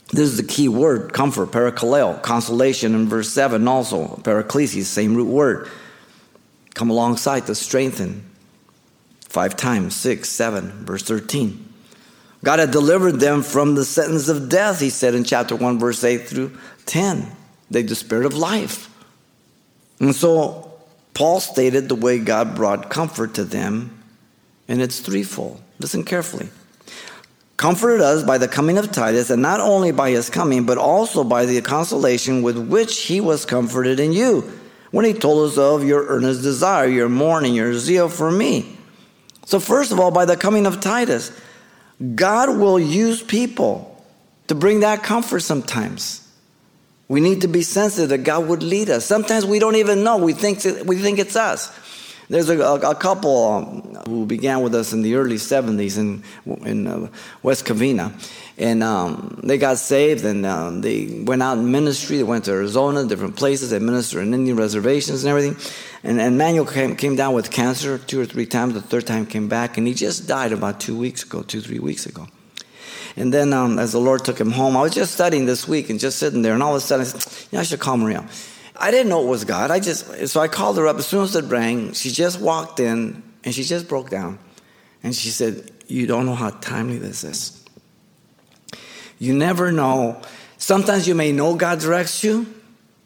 This 0.08 0.28
is 0.28 0.36
the 0.36 0.42
key 0.42 0.68
word, 0.68 1.12
comfort, 1.12 1.50
parakaleo, 1.50 2.22
consolation 2.22 2.94
in 2.94 3.08
verse 3.08 3.30
7 3.30 3.66
also, 3.66 4.16
paraklesis, 4.22 4.84
same 4.84 5.14
root 5.14 5.28
word. 5.28 5.68
Come 6.74 6.90
alongside 6.90 7.46
to 7.46 7.54
strengthen. 7.54 8.30
Five 9.28 9.56
times, 9.56 9.96
six, 9.96 10.28
seven, 10.28 10.84
verse 10.84 11.02
13. 11.02 11.72
God 12.44 12.58
had 12.58 12.70
delivered 12.70 13.18
them 13.18 13.42
from 13.42 13.74
the 13.74 13.84
sentence 13.84 14.28
of 14.28 14.48
death, 14.48 14.78
he 14.78 14.90
said 14.90 15.14
in 15.14 15.24
chapter 15.24 15.56
1, 15.56 15.78
verse 15.78 16.04
8 16.04 16.28
through 16.28 16.56
10. 16.86 17.26
They 17.70 17.82
the 17.82 17.94
spirit 17.94 18.26
of 18.26 18.34
life. 18.36 18.90
And 19.98 20.14
so 20.14 20.72
Paul 21.14 21.40
stated 21.40 21.88
the 21.88 21.94
way 21.94 22.18
God 22.18 22.54
brought 22.54 22.90
comfort 22.90 23.34
to 23.34 23.44
them, 23.44 23.93
and 24.68 24.80
it's 24.82 25.00
threefold. 25.00 25.60
Listen 25.78 26.04
carefully 26.04 26.48
comforted 27.56 28.00
us 28.00 28.22
by 28.22 28.38
the 28.38 28.48
coming 28.48 28.78
of 28.78 28.90
Titus, 28.90 29.30
and 29.30 29.40
not 29.40 29.60
only 29.60 29.92
by 29.92 30.10
his 30.10 30.28
coming, 30.28 30.66
but 30.66 30.78
also 30.78 31.24
by 31.24 31.46
the 31.46 31.60
consolation 31.62 32.42
with 32.42 32.58
which 32.58 33.02
he 33.02 33.20
was 33.20 33.44
comforted 33.44 34.00
in 34.00 34.12
you, 34.12 34.42
when 34.90 35.04
he 35.04 35.12
told 35.12 35.50
us 35.50 35.58
of 35.58 35.84
your 35.84 36.06
earnest 36.06 36.42
desire, 36.42 36.86
your 36.86 37.08
mourning, 37.08 37.54
your 37.54 37.74
zeal 37.74 38.08
for 38.08 38.30
me. 38.30 38.76
So, 39.46 39.60
first 39.60 39.92
of 39.92 40.00
all, 40.00 40.10
by 40.10 40.24
the 40.24 40.36
coming 40.36 40.66
of 40.66 40.80
Titus, 40.80 41.32
God 42.14 42.58
will 42.58 42.78
use 42.78 43.22
people 43.22 44.04
to 44.48 44.54
bring 44.54 44.80
that 44.80 45.02
comfort 45.02 45.40
sometimes. 45.40 46.20
We 47.08 47.20
need 47.20 47.42
to 47.42 47.48
be 47.48 47.62
sensitive 47.62 48.08
that 48.10 48.24
God 48.24 48.48
would 48.48 48.62
lead 48.62 48.88
us. 48.88 49.04
Sometimes 49.04 49.44
we 49.44 49.58
don't 49.58 49.76
even 49.76 50.04
know. 50.04 50.16
We 50.16 50.32
think, 50.32 50.64
we 50.86 50.96
think 50.96 51.18
it's 51.18 51.36
us. 51.36 51.70
There's 52.28 52.48
a, 52.48 52.58
a 52.58 52.94
couple 52.94 53.48
um, 53.48 53.82
who 54.06 54.24
began 54.26 54.62
with 54.62 54.74
us 54.74 54.92
in 54.92 55.02
the 55.02 55.14
early 55.14 55.36
70s 55.36 55.98
in, 55.98 56.22
in 56.66 56.86
uh, 56.86 57.08
West 57.42 57.66
Covina. 57.66 58.12
And 58.56 58.82
um, 58.82 59.40
they 59.42 59.58
got 59.58 59.78
saved 59.78 60.24
and 60.24 60.46
um, 60.46 60.80
they 60.80 61.22
went 61.24 61.42
out 61.42 61.58
in 61.58 61.70
ministry. 61.70 62.16
They 62.16 62.22
went 62.22 62.44
to 62.44 62.52
Arizona, 62.52 63.04
different 63.04 63.36
places. 63.36 63.70
They 63.70 63.78
ministered 63.78 64.26
in 64.26 64.32
Indian 64.32 64.56
reservations 64.56 65.24
and 65.24 65.30
everything. 65.30 65.56
And, 66.02 66.20
and 66.20 66.38
Manuel 66.38 66.64
came, 66.64 66.96
came 66.96 67.16
down 67.16 67.34
with 67.34 67.50
cancer 67.50 67.98
two 67.98 68.20
or 68.20 68.26
three 68.26 68.46
times. 68.46 68.74
The 68.74 68.80
third 68.80 69.06
time 69.06 69.26
came 69.26 69.48
back. 69.48 69.76
And 69.76 69.86
he 69.86 69.92
just 69.92 70.28
died 70.28 70.52
about 70.52 70.80
two 70.80 70.96
weeks 70.96 71.24
ago, 71.24 71.42
two, 71.42 71.60
three 71.60 71.80
weeks 71.80 72.06
ago. 72.06 72.28
And 73.16 73.32
then 73.32 73.52
um, 73.52 73.78
as 73.78 73.92
the 73.92 74.00
Lord 74.00 74.24
took 74.24 74.40
him 74.40 74.50
home, 74.50 74.76
I 74.76 74.82
was 74.82 74.94
just 74.94 75.14
studying 75.14 75.46
this 75.46 75.68
week 75.68 75.90
and 75.90 76.00
just 76.00 76.18
sitting 76.18 76.42
there. 76.42 76.54
And 76.54 76.62
all 76.62 76.74
of 76.74 76.76
a 76.76 76.80
sudden, 76.80 77.06
I 77.06 77.08
said, 77.08 77.48
yeah, 77.52 77.60
I 77.60 77.62
should 77.64 77.80
call 77.80 77.96
Maria. 77.96 78.26
I 78.76 78.90
didn't 78.90 79.08
know 79.08 79.22
it 79.22 79.28
was 79.28 79.44
God. 79.44 79.70
I 79.70 79.80
just 79.80 80.28
so 80.28 80.40
I 80.40 80.48
called 80.48 80.78
her 80.78 80.86
up 80.86 80.96
as 80.96 81.06
soon 81.06 81.22
as 81.22 81.36
it 81.36 81.44
rang. 81.44 81.92
She 81.92 82.10
just 82.10 82.40
walked 82.40 82.80
in 82.80 83.22
and 83.44 83.54
she 83.54 83.62
just 83.62 83.88
broke 83.88 84.10
down, 84.10 84.38
and 85.02 85.14
she 85.14 85.30
said, 85.30 85.70
"You 85.86 86.06
don't 86.06 86.26
know 86.26 86.34
how 86.34 86.50
timely 86.50 86.98
this 86.98 87.24
is. 87.24 87.64
You 89.18 89.32
never 89.34 89.70
know. 89.70 90.20
Sometimes 90.58 91.06
you 91.06 91.14
may 91.14 91.30
know 91.30 91.54
God 91.54 91.78
directs 91.78 92.24
you, 92.24 92.46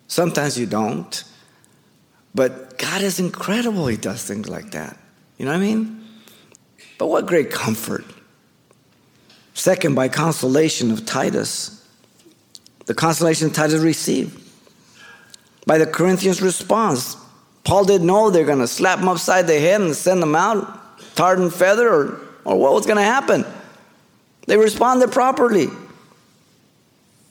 sometimes 0.06 0.58
you 0.58 0.66
don't. 0.66 1.24
But 2.34 2.78
God 2.78 3.02
is 3.02 3.18
incredible. 3.18 3.86
He 3.88 3.96
does 3.96 4.22
things 4.22 4.48
like 4.48 4.70
that. 4.70 4.96
You 5.38 5.44
know 5.46 5.52
what 5.52 5.58
I 5.58 5.60
mean? 5.60 6.06
But 6.96 7.08
what 7.08 7.26
great 7.26 7.50
comfort. 7.50 8.04
Second, 9.54 9.94
by 9.94 10.08
consolation 10.08 10.92
of 10.92 11.04
Titus, 11.04 11.84
the 12.86 12.94
consolation 12.94 13.50
Titus 13.50 13.82
received 13.82 14.47
by 15.68 15.76
the 15.76 15.86
Corinthians' 15.86 16.40
response. 16.40 17.14
Paul 17.62 17.84
didn't 17.84 18.06
know 18.06 18.30
they're 18.30 18.46
going 18.46 18.58
to 18.60 18.66
slap 18.66 19.00
them 19.00 19.08
upside 19.08 19.46
the 19.46 19.60
head 19.60 19.82
and 19.82 19.94
send 19.94 20.22
them 20.22 20.34
out, 20.34 21.14
tarred 21.14 21.38
and 21.38 21.52
feather, 21.52 21.86
or, 21.86 22.20
or 22.46 22.58
what 22.58 22.72
was 22.72 22.86
going 22.86 22.96
to 22.96 23.02
happen. 23.02 23.44
They 24.46 24.56
responded 24.56 25.12
properly. 25.12 25.68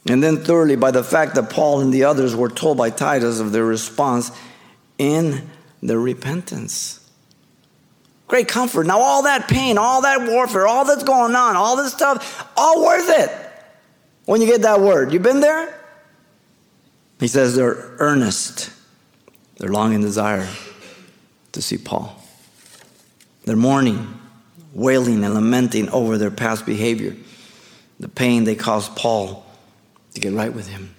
And 0.08 0.22
then, 0.22 0.38
thirdly, 0.38 0.76
by 0.76 0.92
the 0.92 1.04
fact 1.04 1.34
that 1.34 1.50
Paul 1.50 1.82
and 1.82 1.92
the 1.92 2.04
others 2.04 2.36
were 2.36 2.50
told 2.50 2.78
by 2.78 2.92
Titus 2.92 3.40
of 3.40 3.52
their 3.52 3.66
response 3.66 4.32
in 5.00 5.50
their 5.82 6.00
repentance. 6.00 7.10
Great 8.28 8.48
comfort. 8.48 8.86
Now, 8.86 9.00
all 9.00 9.24
that 9.24 9.48
pain, 9.48 9.80
all 9.80 10.04
that 10.04 10.30
warfare, 10.30 10.68
all 10.68 10.86
that's 10.86 11.04
going 11.04 11.34
on, 11.34 11.56
all 11.56 11.76
this 11.76 11.92
stuff, 11.92 12.48
all 12.56 12.86
worth 12.86 13.10
it 13.10 13.32
when 14.26 14.42
you 14.42 14.48
get 14.48 14.62
that 14.62 14.80
word. 14.80 15.12
You 15.12 15.20
been 15.20 15.40
there? 15.40 15.74
He 17.20 17.28
says 17.28 17.56
they're 17.56 17.96
earnest, 18.00 18.72
they're 19.58 19.72
longing 19.72 20.02
desire 20.02 20.48
to 21.54 21.62
see 21.62 21.78
Paul. 21.78 22.22
They're 23.46 23.56
mourning, 23.56 24.20
wailing, 24.74 25.24
and 25.24 25.34
lamenting 25.34 25.90
over 25.90 26.18
their 26.18 26.32
past 26.32 26.66
behavior, 26.66 27.16
the 28.00 28.10
pain 28.10 28.44
they 28.44 28.56
caused 28.56 28.96
Paul 28.96 29.46
to 30.14 30.22
get 30.22 30.34
right 30.34 30.54
with 30.54 30.68
him. 30.68 30.94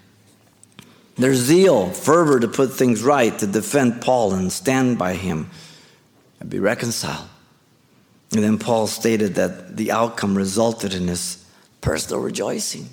Their 1.17 1.35
zeal, 1.35 1.91
fervor 1.91 2.41
to 2.41 2.49
put 2.49 2.73
things 2.73 3.03
right, 3.03 3.37
to 3.39 3.47
defend 3.47 4.03
Paul 4.03 4.35
and 4.35 4.53
stand 4.53 4.99
by 4.99 5.15
him 5.15 5.51
and 6.41 6.49
be 6.49 6.59
reconciled. 6.59 7.29
And 8.33 8.43
then 8.43 8.59
Paul 8.59 8.87
stated 8.87 9.35
that 9.37 9.77
the 9.77 9.91
outcome 9.93 10.37
resulted 10.37 10.95
in 10.95 11.09
his 11.09 11.45
personal 11.81 12.21
rejoicing 12.21 12.89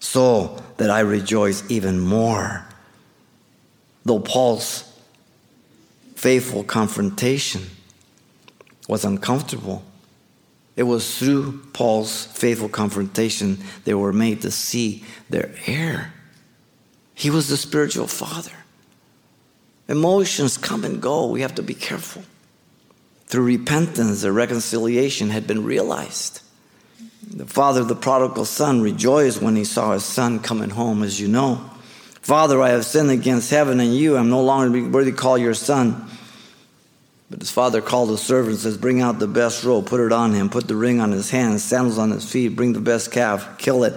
so 0.00 0.60
that 0.78 0.90
I 0.90 1.00
rejoice 1.00 1.62
even 1.70 2.00
more. 2.00 2.66
Though 4.04 4.18
Paul's 4.18 4.90
faithful 6.16 6.64
confrontation 6.64 7.62
was 8.88 9.04
uncomfortable, 9.04 9.84
it 10.74 10.84
was 10.84 11.18
through 11.18 11.60
Paul's 11.74 12.24
faithful 12.24 12.68
confrontation 12.68 13.58
they 13.84 13.94
were 13.94 14.12
made 14.12 14.40
to 14.42 14.50
see 14.50 15.04
their 15.28 15.54
error. 15.66 16.12
He 17.14 17.28
was 17.28 17.48
the 17.48 17.58
spiritual 17.58 18.06
father. 18.06 18.52
Emotions 19.88 20.56
come 20.56 20.84
and 20.84 21.02
go. 21.02 21.26
We 21.26 21.42
have 21.42 21.54
to 21.56 21.62
be 21.62 21.74
careful. 21.74 22.22
Through 23.26 23.44
repentance, 23.44 24.22
the 24.22 24.32
reconciliation 24.32 25.28
had 25.30 25.46
been 25.46 25.64
realized. 25.64 26.40
The 27.30 27.46
father 27.46 27.80
of 27.80 27.88
the 27.88 27.94
prodigal 27.94 28.44
son 28.44 28.82
rejoiced 28.82 29.40
when 29.40 29.54
he 29.54 29.64
saw 29.64 29.92
his 29.92 30.04
son 30.04 30.40
coming 30.40 30.70
home, 30.70 31.04
as 31.04 31.20
you 31.20 31.28
know. 31.28 31.70
Father, 32.22 32.60
I 32.60 32.70
have 32.70 32.84
sinned 32.84 33.10
against 33.10 33.50
heaven 33.50 33.78
and 33.78 33.94
you. 33.94 34.16
I'm 34.16 34.30
no 34.30 34.42
longer 34.42 34.88
worthy 34.90 35.12
to 35.12 35.16
call 35.16 35.38
your 35.38 35.54
son. 35.54 36.08
But 37.30 37.38
his 37.38 37.50
father 37.52 37.80
called 37.80 38.10
the 38.10 38.18
servant 38.18 38.54
and 38.54 38.58
says, 38.58 38.76
Bring 38.76 39.00
out 39.00 39.20
the 39.20 39.28
best 39.28 39.62
robe, 39.62 39.86
put 39.86 40.00
it 40.00 40.12
on 40.12 40.32
him, 40.32 40.50
put 40.50 40.66
the 40.66 40.74
ring 40.74 41.00
on 41.00 41.12
his 41.12 41.30
hand, 41.30 41.60
sandals 41.60 41.98
on 41.98 42.10
his 42.10 42.30
feet, 42.30 42.56
bring 42.56 42.72
the 42.72 42.80
best 42.80 43.12
calf, 43.12 43.58
kill 43.58 43.84
it, 43.84 43.94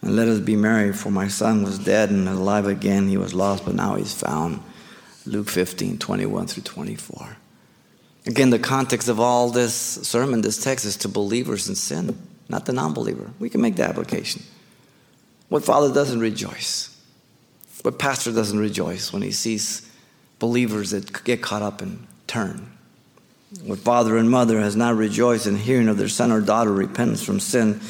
and 0.00 0.16
let 0.16 0.28
us 0.28 0.40
be 0.40 0.56
married. 0.56 0.98
For 0.98 1.10
my 1.10 1.28
son 1.28 1.62
was 1.62 1.78
dead 1.78 2.08
and 2.08 2.26
alive 2.26 2.66
again. 2.66 3.06
He 3.06 3.18
was 3.18 3.34
lost, 3.34 3.66
but 3.66 3.74
now 3.74 3.96
he's 3.96 4.14
found. 4.14 4.60
Luke 5.26 5.50
15, 5.50 5.98
21 5.98 6.46
through 6.46 6.62
24. 6.62 7.36
Again, 8.26 8.48
the 8.48 8.58
context 8.58 9.08
of 9.08 9.20
all 9.20 9.50
this 9.50 9.74
sermon, 9.74 10.40
this 10.40 10.62
text, 10.62 10.86
is 10.86 10.96
to 10.98 11.08
believers 11.08 11.68
in 11.68 11.74
sin 11.74 12.16
not 12.48 12.66
the 12.66 12.72
non 12.72 12.92
believer. 12.92 13.30
We 13.38 13.48
can 13.48 13.60
make 13.60 13.76
the 13.76 13.84
application. 13.84 14.42
What 15.48 15.64
father 15.64 15.92
doesn't 15.92 16.20
rejoice? 16.20 16.88
What 17.82 17.98
pastor 17.98 18.32
doesn't 18.32 18.58
rejoice 18.58 19.12
when 19.12 19.22
he 19.22 19.32
sees 19.32 19.90
believers 20.38 20.90
that 20.90 21.24
get 21.24 21.42
caught 21.42 21.62
up 21.62 21.82
and 21.82 22.06
turn? 22.26 22.72
What 23.64 23.80
father 23.80 24.16
and 24.16 24.30
mother 24.30 24.60
has 24.60 24.76
not 24.76 24.96
rejoiced 24.96 25.46
in 25.46 25.56
hearing 25.56 25.88
of 25.88 25.98
their 25.98 26.08
son 26.08 26.32
or 26.32 26.40
daughter 26.40 26.72
repentance 26.72 27.22
from 27.22 27.38
sin 27.38 27.80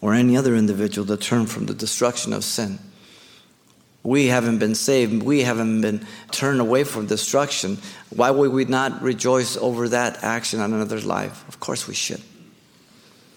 or 0.00 0.14
any 0.14 0.36
other 0.36 0.54
individual 0.54 1.06
to 1.08 1.16
turn 1.16 1.46
from 1.46 1.66
the 1.66 1.74
destruction 1.74 2.32
of 2.32 2.44
sin? 2.44 2.78
We 4.02 4.28
haven't 4.28 4.58
been 4.58 4.76
saved. 4.76 5.22
We 5.22 5.42
haven't 5.42 5.80
been 5.80 6.06
turned 6.30 6.60
away 6.60 6.84
from 6.84 7.06
destruction. 7.06 7.78
Why 8.10 8.30
would 8.30 8.52
we 8.52 8.64
not 8.64 9.02
rejoice 9.02 9.56
over 9.56 9.88
that 9.88 10.22
action 10.22 10.60
on 10.60 10.72
another's 10.72 11.04
life? 11.04 11.46
Of 11.48 11.58
course 11.58 11.88
we 11.88 11.94
should. 11.94 12.22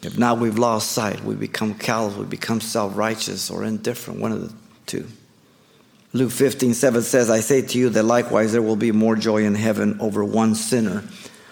If 0.01 0.17
not, 0.17 0.39
we've 0.39 0.57
lost 0.57 0.91
sight. 0.91 1.23
We 1.23 1.35
become 1.35 1.73
callous, 1.73 2.15
we 2.15 2.25
become 2.25 2.61
self 2.61 2.95
righteous 2.95 3.49
or 3.51 3.63
indifferent, 3.63 4.19
one 4.19 4.31
of 4.31 4.41
the 4.47 4.53
two. 4.85 5.07
Luke 6.11 6.31
15, 6.31 6.73
7 6.73 7.01
says, 7.03 7.29
I 7.29 7.39
say 7.41 7.61
to 7.61 7.77
you 7.77 7.89
that 7.89 8.03
likewise 8.03 8.51
there 8.51 8.61
will 8.61 8.75
be 8.75 8.91
more 8.91 9.15
joy 9.15 9.43
in 9.43 9.53
heaven 9.53 9.97
over 9.99 10.23
one 10.23 10.55
sinner 10.55 11.03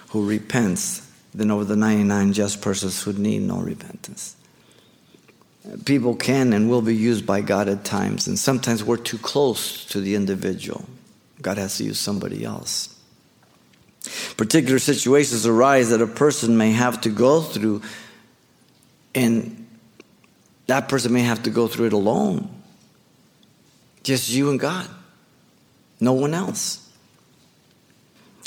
who 0.09 0.27
repents 0.27 1.07
than 1.35 1.51
over 1.51 1.63
the 1.63 1.75
99 1.75 2.33
just 2.33 2.61
persons 2.61 3.03
who 3.03 3.13
need 3.13 3.43
no 3.43 3.59
repentance. 3.59 4.35
People 5.85 6.15
can 6.15 6.53
and 6.53 6.69
will 6.69 6.81
be 6.81 6.95
used 6.95 7.25
by 7.25 7.41
God 7.41 7.67
at 7.67 7.83
times, 7.83 8.25
and 8.25 8.39
sometimes 8.39 8.83
we're 8.83 8.97
too 8.97 9.17
close 9.17 9.85
to 9.87 9.99
the 9.99 10.15
individual. 10.15 10.85
God 11.41 11.57
has 11.57 11.77
to 11.77 11.83
use 11.83 11.99
somebody 11.99 12.43
else. 12.43 12.95
Particular 14.37 14.79
situations 14.79 15.45
arise 15.45 15.89
that 15.89 16.01
a 16.01 16.07
person 16.07 16.57
may 16.57 16.71
have 16.71 17.01
to 17.01 17.09
go 17.09 17.41
through 17.41 17.81
and 19.17 19.67
that 20.67 20.89
person 20.89 21.11
may 21.11 21.21
have 21.21 21.43
to 21.43 21.49
go 21.49 21.67
through 21.67 21.87
it 21.87 21.93
alone. 21.93 22.49
Just 24.03 24.29
you 24.29 24.49
and 24.49 24.59
God. 24.59 24.87
No 25.99 26.13
one 26.13 26.33
else. 26.33 26.87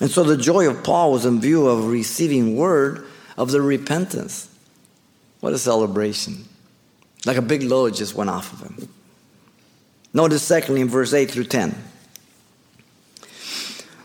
And 0.01 0.11
so 0.11 0.23
the 0.23 0.37
joy 0.37 0.69
of 0.69 0.83
Paul 0.85 1.13
was 1.13 1.27
in 1.27 1.41
view 1.41 1.67
of 1.67 1.89
receiving 1.89 2.57
word 2.57 3.07
of 3.37 3.51
the 3.51 3.61
repentance. 3.61 4.49
What 5.41 5.53
a 5.53 5.59
celebration. 5.59 6.45
Like 7.27 7.37
a 7.37 7.43
big 7.43 7.63
load 7.63 7.95
just 7.95 8.15
went 8.15 8.31
off 8.31 8.53
of 8.53 8.61
him. 8.61 8.89
Notice, 10.15 10.43
secondly, 10.43 10.81
in 10.81 10.89
verse 10.89 11.13
8 11.13 11.31
through 11.31 11.45
10. 11.45 11.75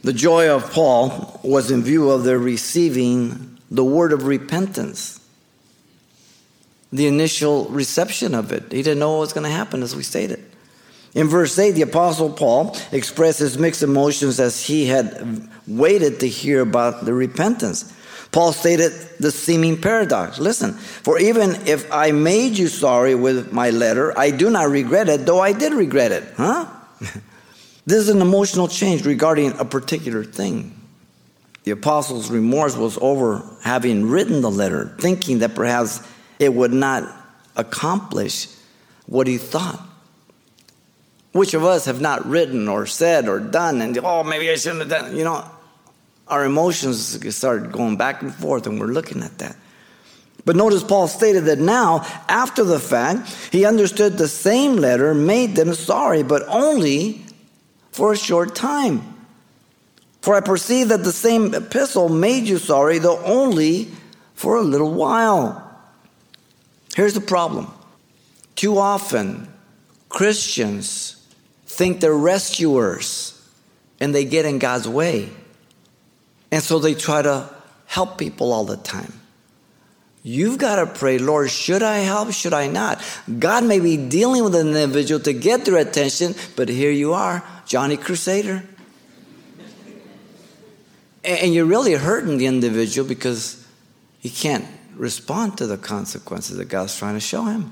The 0.03 0.13
joy 0.13 0.49
of 0.49 0.71
Paul 0.71 1.39
was 1.43 1.71
in 1.71 1.83
view 1.83 2.09
of 2.09 2.23
their 2.23 2.37
receiving 2.37 3.57
the 3.71 3.83
word 3.83 4.13
of 4.13 4.25
repentance, 4.25 5.19
the 6.91 7.07
initial 7.07 7.65
reception 7.65 8.35
of 8.35 8.51
it. 8.51 8.71
He 8.71 8.81
didn't 8.81 8.99
know 8.99 9.13
what 9.13 9.19
was 9.21 9.33
going 9.33 9.45
to 9.45 9.49
happen, 9.49 9.83
as 9.83 9.95
we 9.95 10.03
stated. 10.03 10.43
In 11.13 11.27
verse 11.29 11.57
8, 11.57 11.71
the 11.71 11.81
Apostle 11.81 12.29
Paul 12.29 12.75
expresses 12.91 13.57
mixed 13.57 13.81
emotions 13.81 14.39
as 14.39 14.65
he 14.65 14.85
had 14.85 15.49
waited 15.65 16.19
to 16.19 16.27
hear 16.27 16.61
about 16.61 17.05
the 17.05 17.13
repentance. 17.13 17.93
Paul 18.31 18.51
stated 18.51 18.91
the 19.17 19.31
seeming 19.31 19.79
paradox. 19.79 20.39
Listen, 20.39 20.73
for 20.73 21.17
even 21.17 21.51
if 21.67 21.89
I 21.89 22.11
made 22.11 22.57
you 22.57 22.67
sorry 22.67 23.15
with 23.15 23.53
my 23.53 23.69
letter, 23.69 24.17
I 24.19 24.29
do 24.31 24.49
not 24.49 24.69
regret 24.69 25.07
it, 25.07 25.25
though 25.25 25.39
I 25.39 25.53
did 25.53 25.71
regret 25.71 26.11
it. 26.11 26.25
Huh? 26.35 26.65
this 26.99 27.99
is 27.99 28.09
an 28.09 28.21
emotional 28.21 28.67
change 28.67 29.05
regarding 29.05 29.57
a 29.57 29.63
particular 29.63 30.25
thing. 30.25 30.77
The 31.63 31.71
apostle's 31.71 32.29
remorse 32.29 32.75
was 32.75 32.97
over 32.99 33.41
having 33.63 34.09
written 34.09 34.41
the 34.41 34.51
letter, 34.51 34.93
thinking 34.99 35.39
that 35.39 35.55
perhaps 35.55 36.05
it 36.39 36.53
would 36.53 36.73
not 36.73 37.03
accomplish 37.55 38.47
what 39.05 39.27
he 39.27 39.37
thought. 39.37 39.81
Which 41.31 41.53
of 41.53 41.65
us 41.65 41.85
have 41.85 41.99
not 41.99 42.25
written 42.25 42.67
or 42.67 42.85
said 42.85 43.27
or 43.27 43.39
done 43.39 43.81
and, 43.81 43.97
oh, 43.97 44.23
maybe 44.23 44.49
I 44.49 44.55
shouldn't 44.55 44.81
have 44.81 44.89
done, 44.89 45.17
you 45.17 45.23
know, 45.23 45.45
our 46.27 46.45
emotions 46.45 47.35
started 47.35 47.71
going 47.71 47.97
back 47.97 48.21
and 48.21 48.33
forth 48.33 48.67
and 48.67 48.79
we're 48.79 48.87
looking 48.87 49.21
at 49.21 49.37
that. 49.39 49.55
But 50.45 50.55
notice 50.55 50.83
Paul 50.83 51.07
stated 51.07 51.45
that 51.45 51.59
now, 51.59 52.05
after 52.29 52.63
the 52.63 52.79
fact, 52.79 53.29
he 53.51 53.65
understood 53.65 54.17
the 54.17 54.27
same 54.27 54.75
letter 54.75 55.13
made 55.13 55.55
them 55.55 55.73
sorry, 55.73 56.21
but 56.21 56.43
only 56.47 57.25
for 57.91 58.13
a 58.13 58.17
short 58.17 58.55
time. 58.55 59.01
For 60.21 60.35
I 60.35 60.41
perceive 60.41 60.89
that 60.89 61.03
the 61.03 61.11
same 61.11 61.53
epistle 61.53 62.09
made 62.09 62.47
you 62.47 62.59
sorry, 62.59 62.99
though 62.99 63.19
only 63.23 63.89
for 64.35 64.57
a 64.57 64.61
little 64.61 64.91
while. 64.93 65.74
Here's 66.95 67.13
the 67.13 67.19
problem 67.19 67.67
too 68.55 68.77
often, 68.77 69.49
Christians 70.07 71.21
think 71.65 71.99
they're 71.99 72.13
rescuers 72.13 73.33
and 73.99 74.15
they 74.15 74.23
get 74.23 74.45
in 74.45 74.59
God's 74.59 74.87
way. 74.87 75.29
And 76.51 76.63
so 76.63 76.79
they 76.79 76.93
try 76.93 77.21
to 77.21 77.49
help 77.85 78.17
people 78.17 78.53
all 78.53 78.63
the 78.63 78.77
time. 78.77 79.11
You've 80.23 80.57
got 80.57 80.77
to 80.77 80.85
pray, 80.85 81.17
Lord, 81.17 81.51
should 81.51 81.83
I 81.83 81.97
help? 81.97 82.31
Should 82.31 82.53
I 82.53 82.67
not? 82.67 83.03
God 83.39 83.65
may 83.65 83.81
be 83.81 83.97
dealing 83.97 84.45
with 84.45 84.55
an 84.55 84.69
individual 84.69 85.19
to 85.19 85.33
get 85.33 85.65
their 85.65 85.77
attention, 85.77 86.33
but 86.55 86.69
here 86.69 86.91
you 86.91 87.11
are, 87.11 87.43
Johnny 87.65 87.97
Crusader. 87.97 88.63
And 91.25 91.53
you're 91.53 91.65
really 91.65 91.93
hurting 91.93 92.37
the 92.37 92.45
individual 92.45 93.05
because 93.05 93.67
he 94.19 94.29
can't 94.29 94.65
respond 94.95 95.57
to 95.57 95.67
the 95.67 95.77
consequences 95.77 96.57
that 96.57 96.65
God's 96.65 96.97
trying 96.97 97.15
to 97.15 97.19
show 97.19 97.45
him. 97.45 97.71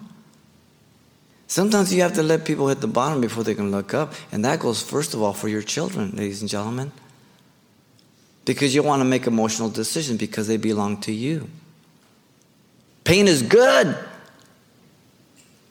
Sometimes 1.48 1.94
you 1.94 2.02
have 2.02 2.14
to 2.14 2.24
let 2.24 2.46
people 2.46 2.68
hit 2.68 2.82
the 2.82 2.88
bottom 2.88 3.22
before 3.22 3.44
they 3.44 3.54
can 3.54 3.70
look 3.70 3.94
up. 3.94 4.14
And 4.32 4.44
that 4.46 4.60
goes, 4.60 4.82
first 4.82 5.14
of 5.14 5.22
all, 5.22 5.34
for 5.34 5.48
your 5.48 5.62
children, 5.62 6.12
ladies 6.16 6.42
and 6.42 6.50
gentlemen. 6.50 6.92
Because 8.46 8.74
you 8.74 8.84
want 8.84 9.02
to 9.02 9.06
make 9.06 9.28
emotional 9.28 9.70
decisions 9.70 10.20
because 10.20 10.48
they 10.48 10.58
belong 10.58 11.00
to 11.02 11.12
you. 11.12 11.50
Pain 13.04 13.28
is 13.28 13.44
good. 13.44 13.96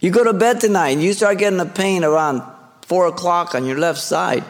You 0.00 0.10
go 0.10 0.24
to 0.24 0.32
bed 0.32 0.60
tonight 0.60 0.90
and 0.90 1.02
you 1.02 1.12
start 1.12 1.38
getting 1.38 1.60
a 1.60 1.66
pain 1.66 2.04
around 2.04 2.42
four 2.82 3.06
o'clock 3.06 3.54
on 3.54 3.64
your 3.64 3.78
left 3.78 4.00
side. 4.00 4.44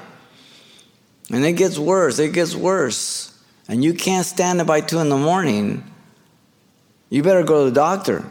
And 1.31 1.45
it 1.45 1.53
gets 1.53 1.79
worse, 1.79 2.19
it 2.19 2.33
gets 2.33 2.55
worse. 2.55 3.39
And 3.69 3.85
you 3.85 3.95
can't 3.95 4.27
stand 4.27 4.61
it 4.61 4.67
by 4.67 4.81
two 4.81 4.99
in 4.99 5.09
the 5.09 5.17
morning. 5.17 5.85
You 7.13 7.23
better 7.23 7.43
go 7.43 7.65
to 7.65 7.71
the 7.71 7.75
doctor. 7.75 8.25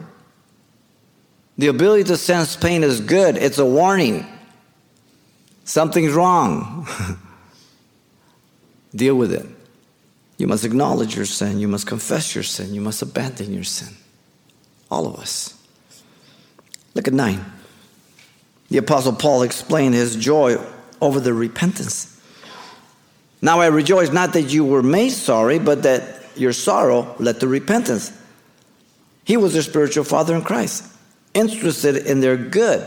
The 1.56 1.68
ability 1.68 2.02
to 2.04 2.16
sense 2.16 2.56
pain 2.56 2.82
is 2.82 3.00
good, 3.00 3.36
it's 3.36 3.58
a 3.58 3.64
warning. 3.64 4.26
Something's 5.62 6.12
wrong. 6.12 6.88
Deal 8.96 9.14
with 9.14 9.32
it. 9.32 9.46
You 10.36 10.48
must 10.48 10.64
acknowledge 10.64 11.14
your 11.14 11.26
sin. 11.26 11.60
You 11.60 11.68
must 11.68 11.86
confess 11.86 12.34
your 12.34 12.42
sin. 12.42 12.74
You 12.74 12.80
must 12.80 13.00
abandon 13.02 13.54
your 13.54 13.62
sin. 13.62 13.94
All 14.90 15.06
of 15.06 15.14
us. 15.20 15.56
Look 16.96 17.06
at 17.06 17.14
9. 17.14 17.40
The 18.68 18.78
Apostle 18.78 19.12
Paul 19.12 19.42
explained 19.42 19.94
his 19.94 20.16
joy 20.16 20.56
over 21.00 21.20
the 21.20 21.32
repentance. 21.32 22.20
Now 23.40 23.60
I 23.60 23.66
rejoice 23.66 24.10
not 24.10 24.32
that 24.32 24.52
you 24.52 24.64
were 24.64 24.82
made 24.82 25.10
sorry, 25.10 25.60
but 25.60 25.84
that 25.84 26.36
your 26.36 26.52
sorrow 26.52 27.14
led 27.20 27.38
to 27.38 27.46
repentance. 27.46 28.18
He 29.24 29.36
was 29.36 29.52
their 29.52 29.62
spiritual 29.62 30.04
father 30.04 30.34
in 30.34 30.42
Christ 30.42 30.92
interested 31.34 31.96
in 31.96 32.20
their 32.20 32.36
good, 32.36 32.86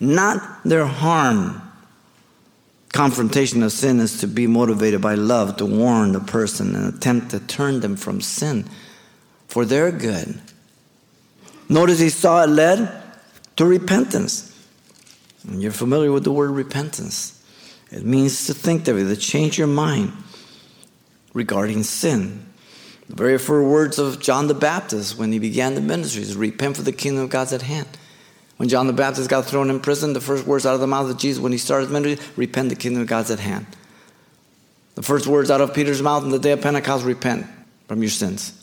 not 0.00 0.62
their 0.64 0.86
harm. 0.86 1.62
Confrontation 2.92 3.62
of 3.62 3.72
sin 3.72 4.00
is 4.00 4.20
to 4.20 4.26
be 4.26 4.46
motivated 4.46 5.00
by 5.00 5.14
love, 5.14 5.56
to 5.58 5.66
warn 5.66 6.12
the 6.12 6.20
person 6.20 6.74
and 6.74 6.94
attempt 6.94 7.30
to 7.30 7.40
turn 7.40 7.80
them 7.80 7.96
from 7.96 8.20
sin 8.20 8.64
for 9.48 9.64
their 9.64 9.90
good. 9.90 10.40
Notice 11.68 11.98
he 11.98 12.08
saw 12.08 12.44
it 12.44 12.48
led 12.48 13.02
to 13.56 13.64
repentance. 13.64 14.52
And 15.46 15.62
you're 15.62 15.72
familiar 15.72 16.12
with 16.12 16.24
the 16.24 16.32
word 16.32 16.50
repentance. 16.50 17.32
It 17.90 18.04
means 18.04 18.46
to 18.46 18.54
think 18.54 18.84
differently, 18.84 19.14
to 19.14 19.20
change 19.20 19.58
your 19.58 19.66
mind 19.66 20.12
regarding 21.34 21.82
sin. 21.82 22.46
The 23.08 23.14
very 23.14 23.38
first 23.38 23.66
words 23.66 23.98
of 23.98 24.20
John 24.20 24.48
the 24.48 24.54
Baptist 24.54 25.16
when 25.16 25.32
he 25.32 25.38
began 25.38 25.74
the 25.74 25.80
ministry 25.80 26.22
is 26.22 26.36
repent 26.36 26.76
for 26.76 26.82
the 26.82 26.92
kingdom 26.92 27.24
of 27.24 27.30
God's 27.30 27.52
at 27.52 27.62
hand. 27.62 27.88
When 28.56 28.68
John 28.68 28.86
the 28.86 28.92
Baptist 28.92 29.28
got 29.28 29.44
thrown 29.44 29.70
in 29.70 29.80
prison, 29.80 30.12
the 30.12 30.20
first 30.20 30.46
words 30.46 30.66
out 30.66 30.74
of 30.74 30.80
the 30.80 30.86
mouth 30.86 31.10
of 31.10 31.18
Jesus 31.18 31.40
when 31.40 31.52
he 31.52 31.58
started 31.58 31.90
ministry, 31.90 32.26
repent, 32.36 32.70
the 32.70 32.74
kingdom 32.74 33.02
of 33.02 33.08
God's 33.08 33.30
at 33.30 33.38
hand. 33.38 33.66
The 34.94 35.02
first 35.02 35.26
words 35.26 35.50
out 35.50 35.60
of 35.60 35.74
Peter's 35.74 36.02
mouth 36.02 36.24
on 36.24 36.30
the 36.30 36.38
day 36.38 36.52
of 36.52 36.62
Pentecost, 36.62 37.04
repent 37.04 37.46
from 37.86 38.02
your 38.02 38.10
sins. 38.10 38.60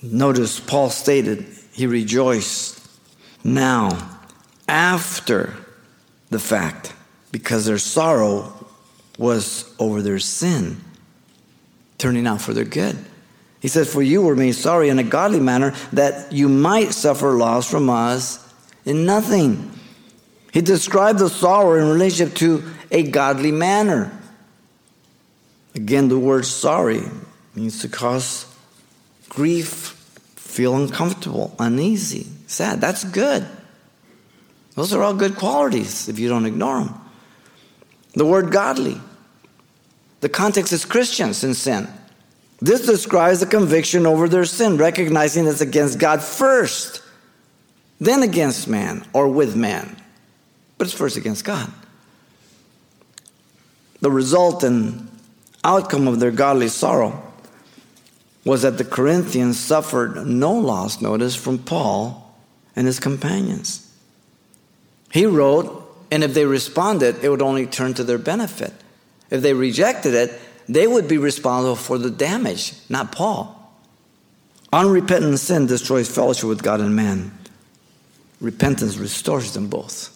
Notice 0.00 0.60
Paul 0.60 0.90
stated 0.90 1.44
he 1.72 1.86
rejoiced 1.86 2.80
now 3.42 4.20
after 4.68 5.54
the 6.30 6.38
fact 6.38 6.94
because 7.32 7.66
their 7.66 7.78
sorrow 7.78 8.52
was 9.18 9.74
over 9.80 10.02
their 10.02 10.20
sin 10.20 10.80
turning 11.98 12.26
out 12.26 12.40
for 12.40 12.54
their 12.54 12.64
good. 12.64 12.96
He 13.60 13.68
says, 13.68 13.92
For 13.92 14.02
you 14.02 14.22
were 14.22 14.36
made 14.36 14.52
sorry 14.52 14.88
in 14.88 14.98
a 14.98 15.04
godly 15.04 15.40
manner 15.40 15.74
that 15.92 16.32
you 16.32 16.48
might 16.48 16.92
suffer 16.92 17.32
loss 17.32 17.70
from 17.70 17.90
us 17.90 18.44
in 18.84 19.04
nothing. 19.04 19.72
He 20.52 20.60
described 20.60 21.18
the 21.18 21.28
sorrow 21.28 21.80
in 21.80 21.88
relationship 21.88 22.36
to 22.36 22.64
a 22.90 23.02
godly 23.02 23.52
manner. 23.52 24.12
Again, 25.74 26.08
the 26.08 26.18
word 26.18 26.46
sorry 26.46 27.02
means 27.54 27.80
to 27.80 27.88
cause 27.88 28.46
grief, 29.28 29.68
feel 30.36 30.74
uncomfortable, 30.74 31.54
uneasy, 31.58 32.26
sad. 32.46 32.80
That's 32.80 33.04
good. 33.04 33.46
Those 34.74 34.92
are 34.92 35.02
all 35.02 35.14
good 35.14 35.36
qualities 35.36 36.08
if 36.08 36.18
you 36.18 36.28
don't 36.28 36.46
ignore 36.46 36.84
them. 36.84 36.94
The 38.14 38.24
word 38.24 38.50
godly. 38.52 39.00
The 40.20 40.28
context 40.28 40.72
is 40.72 40.84
Christians 40.84 41.44
in 41.44 41.54
sin. 41.54 41.88
This 42.60 42.86
describes 42.86 43.40
the 43.40 43.46
conviction 43.46 44.06
over 44.06 44.28
their 44.28 44.44
sin, 44.44 44.76
recognizing 44.76 45.46
it's 45.46 45.60
against 45.60 45.98
God 45.98 46.22
first, 46.22 47.02
then 48.00 48.22
against 48.22 48.68
man 48.68 49.04
or 49.12 49.28
with 49.28 49.54
man. 49.54 49.96
But 50.76 50.86
it's 50.86 50.96
first 50.96 51.16
against 51.16 51.44
God. 51.44 51.72
The 54.00 54.10
result 54.10 54.64
and 54.64 55.08
outcome 55.64 56.08
of 56.08 56.20
their 56.20 56.30
godly 56.30 56.68
sorrow 56.68 57.22
was 58.44 58.62
that 58.62 58.78
the 58.78 58.84
Corinthians 58.84 59.58
suffered 59.58 60.26
no 60.26 60.52
loss, 60.52 61.00
notice, 61.00 61.34
from 61.34 61.58
Paul 61.58 62.34
and 62.74 62.86
his 62.86 63.00
companions. 63.00 63.92
He 65.12 65.26
wrote, 65.26 65.84
and 66.10 66.24
if 66.24 66.34
they 66.34 66.44
responded, 66.44 67.22
it 67.22 67.28
would 67.28 67.42
only 67.42 67.66
turn 67.66 67.94
to 67.94 68.04
their 68.04 68.18
benefit. 68.18 68.72
If 69.30 69.42
they 69.42 69.52
rejected 69.52 70.14
it, 70.14 70.40
they 70.68 70.86
would 70.86 71.08
be 71.08 71.18
responsible 71.18 71.76
for 71.76 71.98
the 71.98 72.10
damage, 72.10 72.74
not 72.88 73.12
Paul. 73.12 73.54
Unrepentant 74.72 75.38
sin 75.38 75.66
destroys 75.66 76.14
fellowship 76.14 76.48
with 76.48 76.62
God 76.62 76.80
and 76.80 76.94
man. 76.94 77.32
Repentance 78.40 78.98
restores 78.98 79.54
them 79.54 79.68
both. 79.68 80.14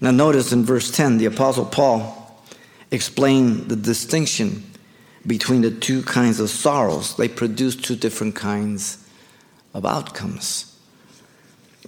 Now, 0.00 0.12
notice 0.12 0.52
in 0.52 0.64
verse 0.64 0.90
10, 0.90 1.18
the 1.18 1.26
Apostle 1.26 1.66
Paul 1.66 2.16
explain 2.90 3.68
the 3.68 3.76
distinction 3.76 4.64
between 5.26 5.60
the 5.62 5.70
two 5.70 6.02
kinds 6.02 6.40
of 6.40 6.48
sorrows. 6.48 7.16
They 7.16 7.28
produce 7.28 7.76
two 7.76 7.96
different 7.96 8.36
kinds 8.36 9.04
of 9.74 9.84
outcomes. 9.84 10.66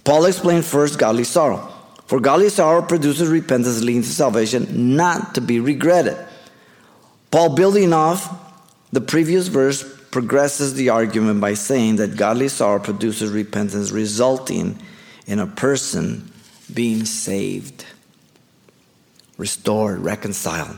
Paul 0.03 0.25
explained 0.25 0.65
first 0.65 0.99
godly 0.99 1.23
sorrow. 1.23 1.73
For 2.05 2.19
godly 2.19 2.49
sorrow 2.49 2.81
produces 2.81 3.29
repentance 3.29 3.81
leading 3.81 4.03
to 4.03 4.09
salvation, 4.09 4.95
not 4.95 5.33
to 5.35 5.41
be 5.41 5.59
regretted. 5.59 6.17
Paul, 7.33 7.55
building 7.55 7.93
off 7.93 8.31
the 8.91 9.01
previous 9.01 9.47
verse, 9.47 9.83
progresses 10.11 10.75
the 10.75 10.89
argument 10.89 11.41
by 11.41 11.55
saying 11.55 11.95
that 11.95 12.15
godly 12.15 12.47
sorrow 12.47 12.77
produces 12.77 13.31
repentance, 13.31 13.89
resulting 13.89 14.79
in 15.25 15.39
a 15.39 15.47
person 15.47 16.31
being 16.71 17.05
saved, 17.05 17.87
restored, 19.39 20.01
reconciled. 20.01 20.77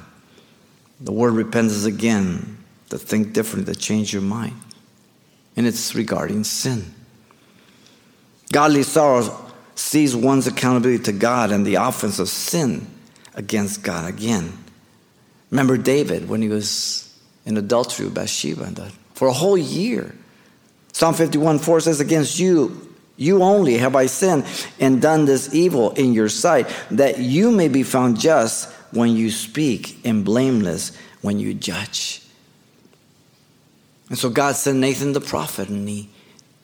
The 1.02 1.12
word 1.12 1.34
repentance 1.34 1.84
again, 1.84 2.58
to 2.90 2.98
think 2.98 3.34
differently, 3.34 3.74
to 3.74 3.78
change 3.78 4.14
your 4.14 4.22
mind. 4.22 4.56
And 5.58 5.68
it's 5.68 5.94
regarding 5.94 6.46
sin. 6.46 6.86
Godly 8.54 8.84
sorrow 8.84 9.46
sees 9.76 10.16
one's 10.16 10.48
accountability 10.48 11.04
to 11.04 11.12
God 11.12 11.52
and 11.52 11.66
the 11.68 11.76
offense 11.76 12.18
of 12.18 12.30
sin 12.30 12.88
against 13.34 13.84
God 13.84 14.08
again. 14.08 14.58
Remember 15.52 15.78
David 15.78 16.28
when 16.28 16.42
he 16.42 16.50
was 16.50 17.14
in 17.46 17.58
adultery 17.58 18.06
with 18.06 18.16
Bathsheba 18.16 18.64
and 18.64 18.92
for 19.14 19.28
a 19.28 19.34
whole 19.34 19.58
year. 19.58 20.14
Psalm 20.92 21.14
51 21.14 21.60
4 21.60 21.80
says, 21.82 22.00
Against 22.00 22.40
you, 22.40 22.96
you 23.18 23.42
only 23.44 23.78
have 23.78 23.96
I 23.96 24.08
sinned 24.08 24.46
and 24.80 25.02
done 25.02 25.26
this 25.26 25.54
evil 25.54 25.92
in 25.92 26.14
your 26.14 26.30
sight, 26.30 26.68
that 26.92 27.20
you 27.20 27.52
may 27.52 27.68
be 27.68 27.84
found 27.84 28.20
just 28.20 28.72
when 28.92 29.16
you 29.16 29.32
speak 29.32 30.00
and 30.06 30.24
blameless 30.26 30.98
when 31.22 31.40
you 31.40 31.54
judge. 31.54 32.22
And 34.10 34.18
so 34.18 34.30
God 34.30 34.56
sent 34.56 34.80
Nathan 34.80 35.14
the 35.14 35.22
prophet, 35.22 35.70
and 35.70 35.88
he 35.88 36.10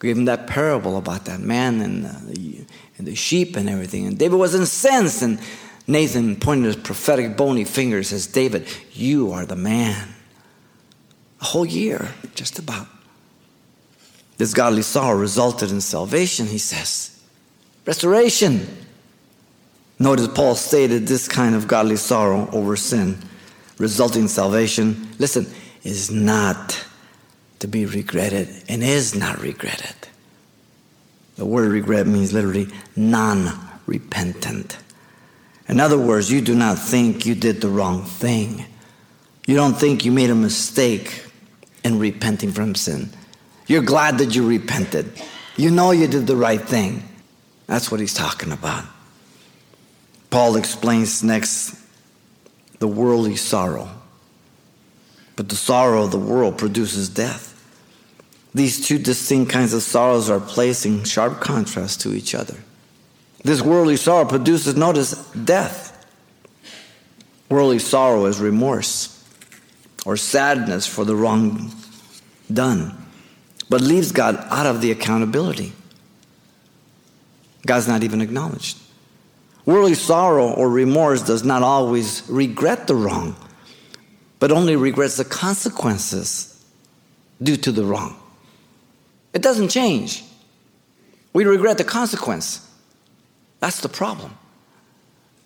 gave 0.00 0.16
him 0.16 0.26
that 0.26 0.46
parable 0.46 0.96
about 0.96 1.24
that 1.24 1.40
man 1.40 1.80
and 1.80 2.04
the, 2.04 2.64
and 2.98 3.06
the 3.06 3.14
sheep 3.14 3.56
and 3.56 3.68
everything. 3.68 4.06
And 4.06 4.18
David 4.18 4.36
was 4.36 4.54
incensed, 4.54 5.22
and 5.22 5.40
Nathan 5.86 6.36
pointed 6.36 6.66
his 6.66 6.76
prophetic 6.76 7.36
bony 7.36 7.64
finger 7.64 8.02
says, 8.02 8.26
David, 8.26 8.66
you 8.92 9.32
are 9.32 9.44
the 9.44 9.56
man 9.56 10.08
a 11.40 11.44
whole 11.44 11.66
year, 11.66 12.08
just 12.34 12.58
about. 12.58 12.86
This 14.38 14.54
godly 14.54 14.82
sorrow 14.82 15.18
resulted 15.18 15.70
in 15.70 15.80
salvation, 15.80 16.46
he 16.46 16.58
says. 16.58 17.20
Restoration. 17.84 18.66
Notice 19.98 20.28
Paul 20.28 20.54
stated 20.54 21.06
this 21.06 21.28
kind 21.28 21.54
of 21.54 21.68
godly 21.68 21.96
sorrow 21.96 22.48
over 22.52 22.76
sin, 22.76 23.18
resulting 23.78 24.22
in 24.22 24.28
salvation, 24.28 25.08
listen, 25.18 25.46
is 25.82 26.10
not 26.10 26.84
to 27.58 27.68
be 27.68 27.86
regretted 27.86 28.48
and 28.68 28.82
is 28.82 29.14
not 29.14 29.40
regretted. 29.40 29.94
The 31.36 31.46
word 31.46 31.70
regret 31.70 32.06
means 32.06 32.32
literally 32.32 32.68
non 32.96 33.58
repentant. 33.86 34.76
In 35.68 35.80
other 35.80 35.98
words, 35.98 36.30
you 36.30 36.40
do 36.40 36.54
not 36.54 36.78
think 36.78 37.24
you 37.24 37.34
did 37.34 37.60
the 37.60 37.68
wrong 37.68 38.04
thing. 38.04 38.64
You 39.46 39.54
don't 39.56 39.74
think 39.74 40.04
you 40.04 40.12
made 40.12 40.30
a 40.30 40.34
mistake 40.34 41.24
in 41.84 41.98
repenting 41.98 42.52
from 42.52 42.74
sin. 42.74 43.10
You're 43.66 43.82
glad 43.82 44.18
that 44.18 44.34
you 44.34 44.46
repented. 44.46 45.12
You 45.56 45.70
know 45.70 45.90
you 45.90 46.06
did 46.06 46.26
the 46.26 46.36
right 46.36 46.60
thing. 46.60 47.02
That's 47.66 47.90
what 47.90 48.00
he's 48.00 48.14
talking 48.14 48.52
about. 48.52 48.84
Paul 50.30 50.56
explains 50.56 51.22
next 51.22 51.76
the 52.78 52.88
worldly 52.88 53.36
sorrow. 53.36 53.88
But 55.36 55.48
the 55.48 55.56
sorrow 55.56 56.04
of 56.04 56.10
the 56.10 56.18
world 56.18 56.58
produces 56.58 57.08
death. 57.08 57.48
These 58.54 58.86
two 58.86 58.98
distinct 58.98 59.50
kinds 59.50 59.72
of 59.72 59.82
sorrows 59.82 60.28
are 60.28 60.40
placed 60.40 60.84
in 60.84 61.04
sharp 61.04 61.40
contrast 61.40 62.00
to 62.02 62.12
each 62.12 62.34
other. 62.34 62.56
This 63.44 63.60
worldly 63.60 63.96
sorrow 63.96 64.24
produces, 64.24 64.76
notice, 64.76 65.14
death. 65.32 65.88
Worldly 67.48 67.80
sorrow 67.80 68.26
is 68.26 68.40
remorse 68.40 69.08
or 70.06 70.16
sadness 70.16 70.86
for 70.86 71.04
the 71.04 71.14
wrong 71.14 71.72
done, 72.52 72.96
but 73.68 73.80
leaves 73.80 74.12
God 74.12 74.36
out 74.50 74.66
of 74.66 74.80
the 74.80 74.90
accountability. 74.90 75.72
God's 77.66 77.88
not 77.88 78.02
even 78.02 78.20
acknowledged. 78.20 78.78
Worldly 79.64 79.94
sorrow 79.94 80.52
or 80.52 80.68
remorse 80.68 81.22
does 81.22 81.44
not 81.44 81.62
always 81.62 82.22
regret 82.28 82.86
the 82.86 82.96
wrong, 82.96 83.36
but 84.38 84.50
only 84.50 84.74
regrets 84.74 85.16
the 85.16 85.24
consequences 85.24 86.64
due 87.40 87.56
to 87.56 87.70
the 87.70 87.84
wrong. 87.84 88.16
It 89.32 89.42
doesn't 89.42 89.68
change. 89.68 90.24
We 91.32 91.44
regret 91.44 91.78
the 91.78 91.84
consequence. 91.84 92.68
That's 93.62 93.80
the 93.80 93.88
problem. 93.88 94.36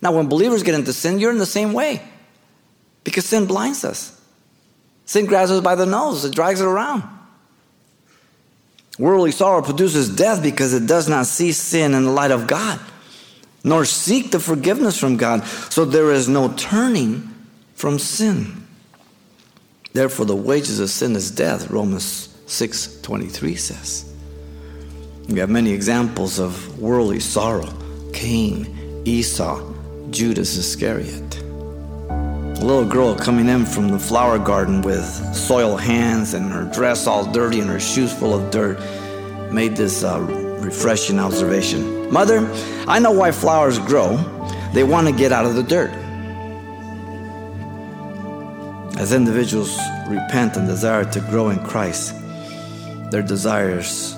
Now, 0.01 0.11
when 0.11 0.27
believers 0.27 0.63
get 0.63 0.73
into 0.73 0.91
sin, 0.91 1.19
you're 1.19 1.31
in 1.31 1.37
the 1.37 1.45
same 1.45 1.71
way 1.71 2.01
because 3.03 3.27
sin 3.27 3.45
blinds 3.45 3.85
us. 3.85 4.19
Sin 5.05 5.27
grabs 5.27 5.51
us 5.51 5.61
by 5.61 5.75
the 5.75 5.85
nose, 5.85 6.25
it 6.25 6.33
drags 6.33 6.59
it 6.59 6.65
around. 6.65 7.03
Worldly 8.97 9.31
sorrow 9.31 9.61
produces 9.61 10.09
death 10.09 10.41
because 10.41 10.73
it 10.73 10.87
does 10.87 11.07
not 11.07 11.27
see 11.27 11.51
sin 11.51 11.93
in 11.93 12.05
the 12.05 12.11
light 12.11 12.31
of 12.31 12.47
God, 12.47 12.79
nor 13.63 13.85
seek 13.85 14.31
the 14.31 14.39
forgiveness 14.39 14.99
from 14.99 15.17
God. 15.17 15.45
So 15.45 15.85
there 15.85 16.11
is 16.11 16.27
no 16.27 16.51
turning 16.53 17.31
from 17.75 17.99
sin. 17.99 18.65
Therefore, 19.93 20.25
the 20.25 20.35
wages 20.35 20.79
of 20.79 20.89
sin 20.89 21.15
is 21.15 21.29
death, 21.29 21.69
Romans 21.69 22.35
6 22.47 22.99
23 23.01 23.55
says. 23.55 24.11
We 25.29 25.37
have 25.37 25.51
many 25.51 25.71
examples 25.71 26.39
of 26.39 26.79
worldly 26.79 27.19
sorrow 27.19 27.71
Cain, 28.13 29.01
Esau, 29.05 29.61
Judas 30.09 30.57
Iscariot. 30.57 31.41
A 32.09 32.65
little 32.65 32.85
girl 32.85 33.15
coming 33.15 33.47
in 33.49 33.65
from 33.65 33.89
the 33.89 33.99
flower 33.99 34.39
garden 34.39 34.81
with 34.81 35.05
soiled 35.35 35.81
hands 35.81 36.33
and 36.33 36.51
her 36.51 36.63
dress 36.73 37.05
all 37.05 37.31
dirty 37.31 37.59
and 37.59 37.69
her 37.69 37.79
shoes 37.79 38.11
full 38.11 38.33
of 38.33 38.49
dirt 38.51 38.79
made 39.51 39.75
this 39.75 40.03
uh, 40.03 40.19
refreshing 40.59 41.19
observation. 41.19 42.11
Mother, 42.11 42.39
I 42.87 42.99
know 42.99 43.11
why 43.11 43.31
flowers 43.31 43.79
grow. 43.79 44.17
They 44.73 44.83
want 44.83 45.07
to 45.07 45.13
get 45.13 45.31
out 45.31 45.45
of 45.45 45.55
the 45.55 45.63
dirt. 45.63 45.91
As 48.97 49.13
individuals 49.13 49.77
repent 50.07 50.57
and 50.57 50.67
desire 50.67 51.05
to 51.05 51.19
grow 51.19 51.49
in 51.49 51.59
Christ, 51.59 52.15
their 53.11 53.21
desires 53.21 54.13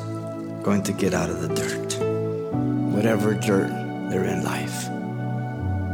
going 0.64 0.84
to 0.84 0.94
get 0.94 1.14
out 1.14 1.30
of 1.30 1.42
the 1.42 1.54
dirt, 1.54 1.89
whatever 3.00 3.34
dirt 3.34 3.70
they're 4.10 4.26
in 4.26 4.44
life. 4.44 4.90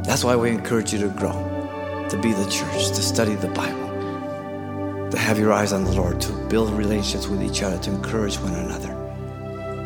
That's 0.07 0.23
why 0.23 0.35
we 0.35 0.49
encourage 0.49 0.91
you 0.91 0.97
to 1.01 1.09
grow 1.09 1.37
to 2.09 2.17
be 2.19 2.33
the 2.33 2.49
church, 2.49 2.87
to 2.87 3.03
study 3.03 3.35
the 3.35 3.49
Bible, 3.49 5.11
to 5.11 5.17
have 5.19 5.37
your 5.37 5.53
eyes 5.53 5.71
on 5.71 5.83
the 5.83 5.91
Lord, 5.91 6.19
to 6.21 6.31
build 6.47 6.71
relationships 6.71 7.27
with 7.27 7.43
each 7.43 7.61
other, 7.61 7.77
to 7.77 7.91
encourage 7.91 8.39
one 8.39 8.55
another. 8.55 8.91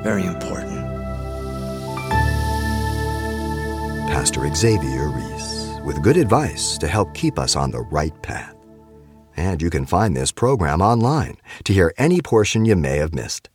Very 0.01 0.23
important. 0.23 0.79
Pastor 4.07 4.47
Xavier 4.55 5.09
Reese 5.09 5.75
with 5.83 6.01
good 6.01 6.15
advice 6.15 6.77
to 6.77 6.87
help 6.87 7.13
keep 7.13 7.37
us 7.37 7.57
on 7.57 7.71
the 7.71 7.81
right 7.81 8.15
path. 8.21 8.55
And 9.35 9.61
you 9.61 9.69
can 9.69 9.85
find 9.85 10.15
this 10.15 10.31
program 10.31 10.81
online 10.81 11.35
to 11.65 11.73
hear 11.73 11.93
any 11.97 12.21
portion 12.21 12.63
you 12.63 12.77
may 12.77 12.95
have 12.95 13.13
missed. 13.13 13.49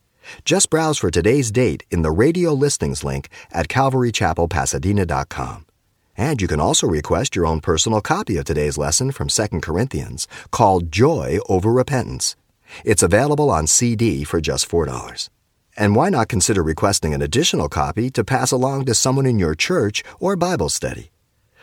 Just 0.45 0.71
browse 0.71 0.99
for 0.99 1.11
today's 1.11 1.51
date 1.51 1.85
in 1.91 2.03
the 2.03 2.11
radio 2.11 2.53
listings 2.53 3.05
link 3.05 3.29
at 3.53 3.69
calvarychapelpasadena.com. 3.69 5.67
And 6.17 6.41
you 6.41 6.49
can 6.49 6.61
also 6.61 6.87
request 6.87 7.35
your 7.35 7.47
own 7.47 7.61
personal 7.61 8.01
copy 8.01 8.37
of 8.37 8.45
today's 8.45 8.79
lesson 8.79 9.11
from 9.11 9.29
2 9.29 9.61
Corinthians 9.61 10.29
called 10.51 10.93
Joy 10.93 11.39
Over 11.49 11.73
Repentance. 11.73 12.37
It's 12.85 13.03
available 13.03 13.51
on 13.51 13.67
CD 13.67 14.25
for 14.25 14.41
just 14.41 14.69
$4. 14.69 15.29
And 15.77 15.97
why 15.97 16.09
not 16.09 16.29
consider 16.29 16.63
requesting 16.63 17.15
an 17.15 17.23
additional 17.23 17.69
copy 17.69 18.11
to 18.11 18.25
pass 18.25 18.53
along 18.53 18.85
to 18.85 18.95
someone 18.95 19.27
in 19.27 19.41
your 19.41 19.57
church 19.57 20.05
or 20.21 20.37
Bible 20.37 20.69
study? 20.69 21.11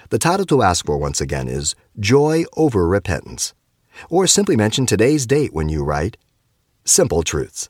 The 0.09 0.19
title 0.19 0.45
to 0.47 0.61
ask 0.61 0.85
for 0.85 0.97
once 0.97 1.21
again 1.21 1.47
is 1.47 1.75
Joy 1.97 2.43
Over 2.57 2.85
Repentance. 2.85 3.53
Or 4.09 4.27
simply 4.27 4.57
mention 4.57 4.85
today's 4.85 5.25
date 5.25 5.53
when 5.53 5.69
you 5.69 5.83
write 5.83 6.17
Simple 6.83 7.23
Truths, 7.23 7.69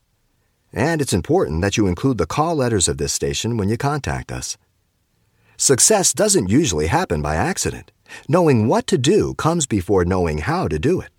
And 0.73 1.01
it's 1.01 1.13
important 1.13 1.61
that 1.61 1.77
you 1.77 1.87
include 1.87 2.17
the 2.17 2.25
call 2.25 2.55
letters 2.55 2.87
of 2.87 2.97
this 2.97 3.13
station 3.13 3.57
when 3.57 3.69
you 3.69 3.77
contact 3.77 4.31
us. 4.31 4.57
Success 5.57 6.13
doesn't 6.13 6.49
usually 6.49 6.87
happen 6.87 7.21
by 7.21 7.35
accident. 7.35 7.91
Knowing 8.27 8.67
what 8.67 8.87
to 8.87 8.97
do 8.97 9.33
comes 9.35 9.67
before 9.67 10.05
knowing 10.05 10.39
how 10.39 10.67
to 10.67 10.79
do 10.79 11.01
it. 11.01 11.09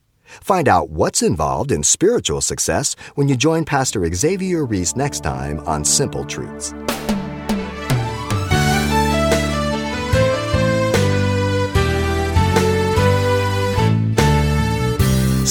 Find 0.40 0.68
out 0.68 0.90
what's 0.90 1.22
involved 1.22 1.70
in 1.70 1.82
spiritual 1.82 2.40
success 2.40 2.96
when 3.14 3.28
you 3.28 3.36
join 3.36 3.64
Pastor 3.64 4.10
Xavier 4.12 4.64
Reese 4.64 4.96
next 4.96 5.20
time 5.20 5.60
on 5.60 5.84
Simple 5.84 6.24
Truths. 6.24 6.72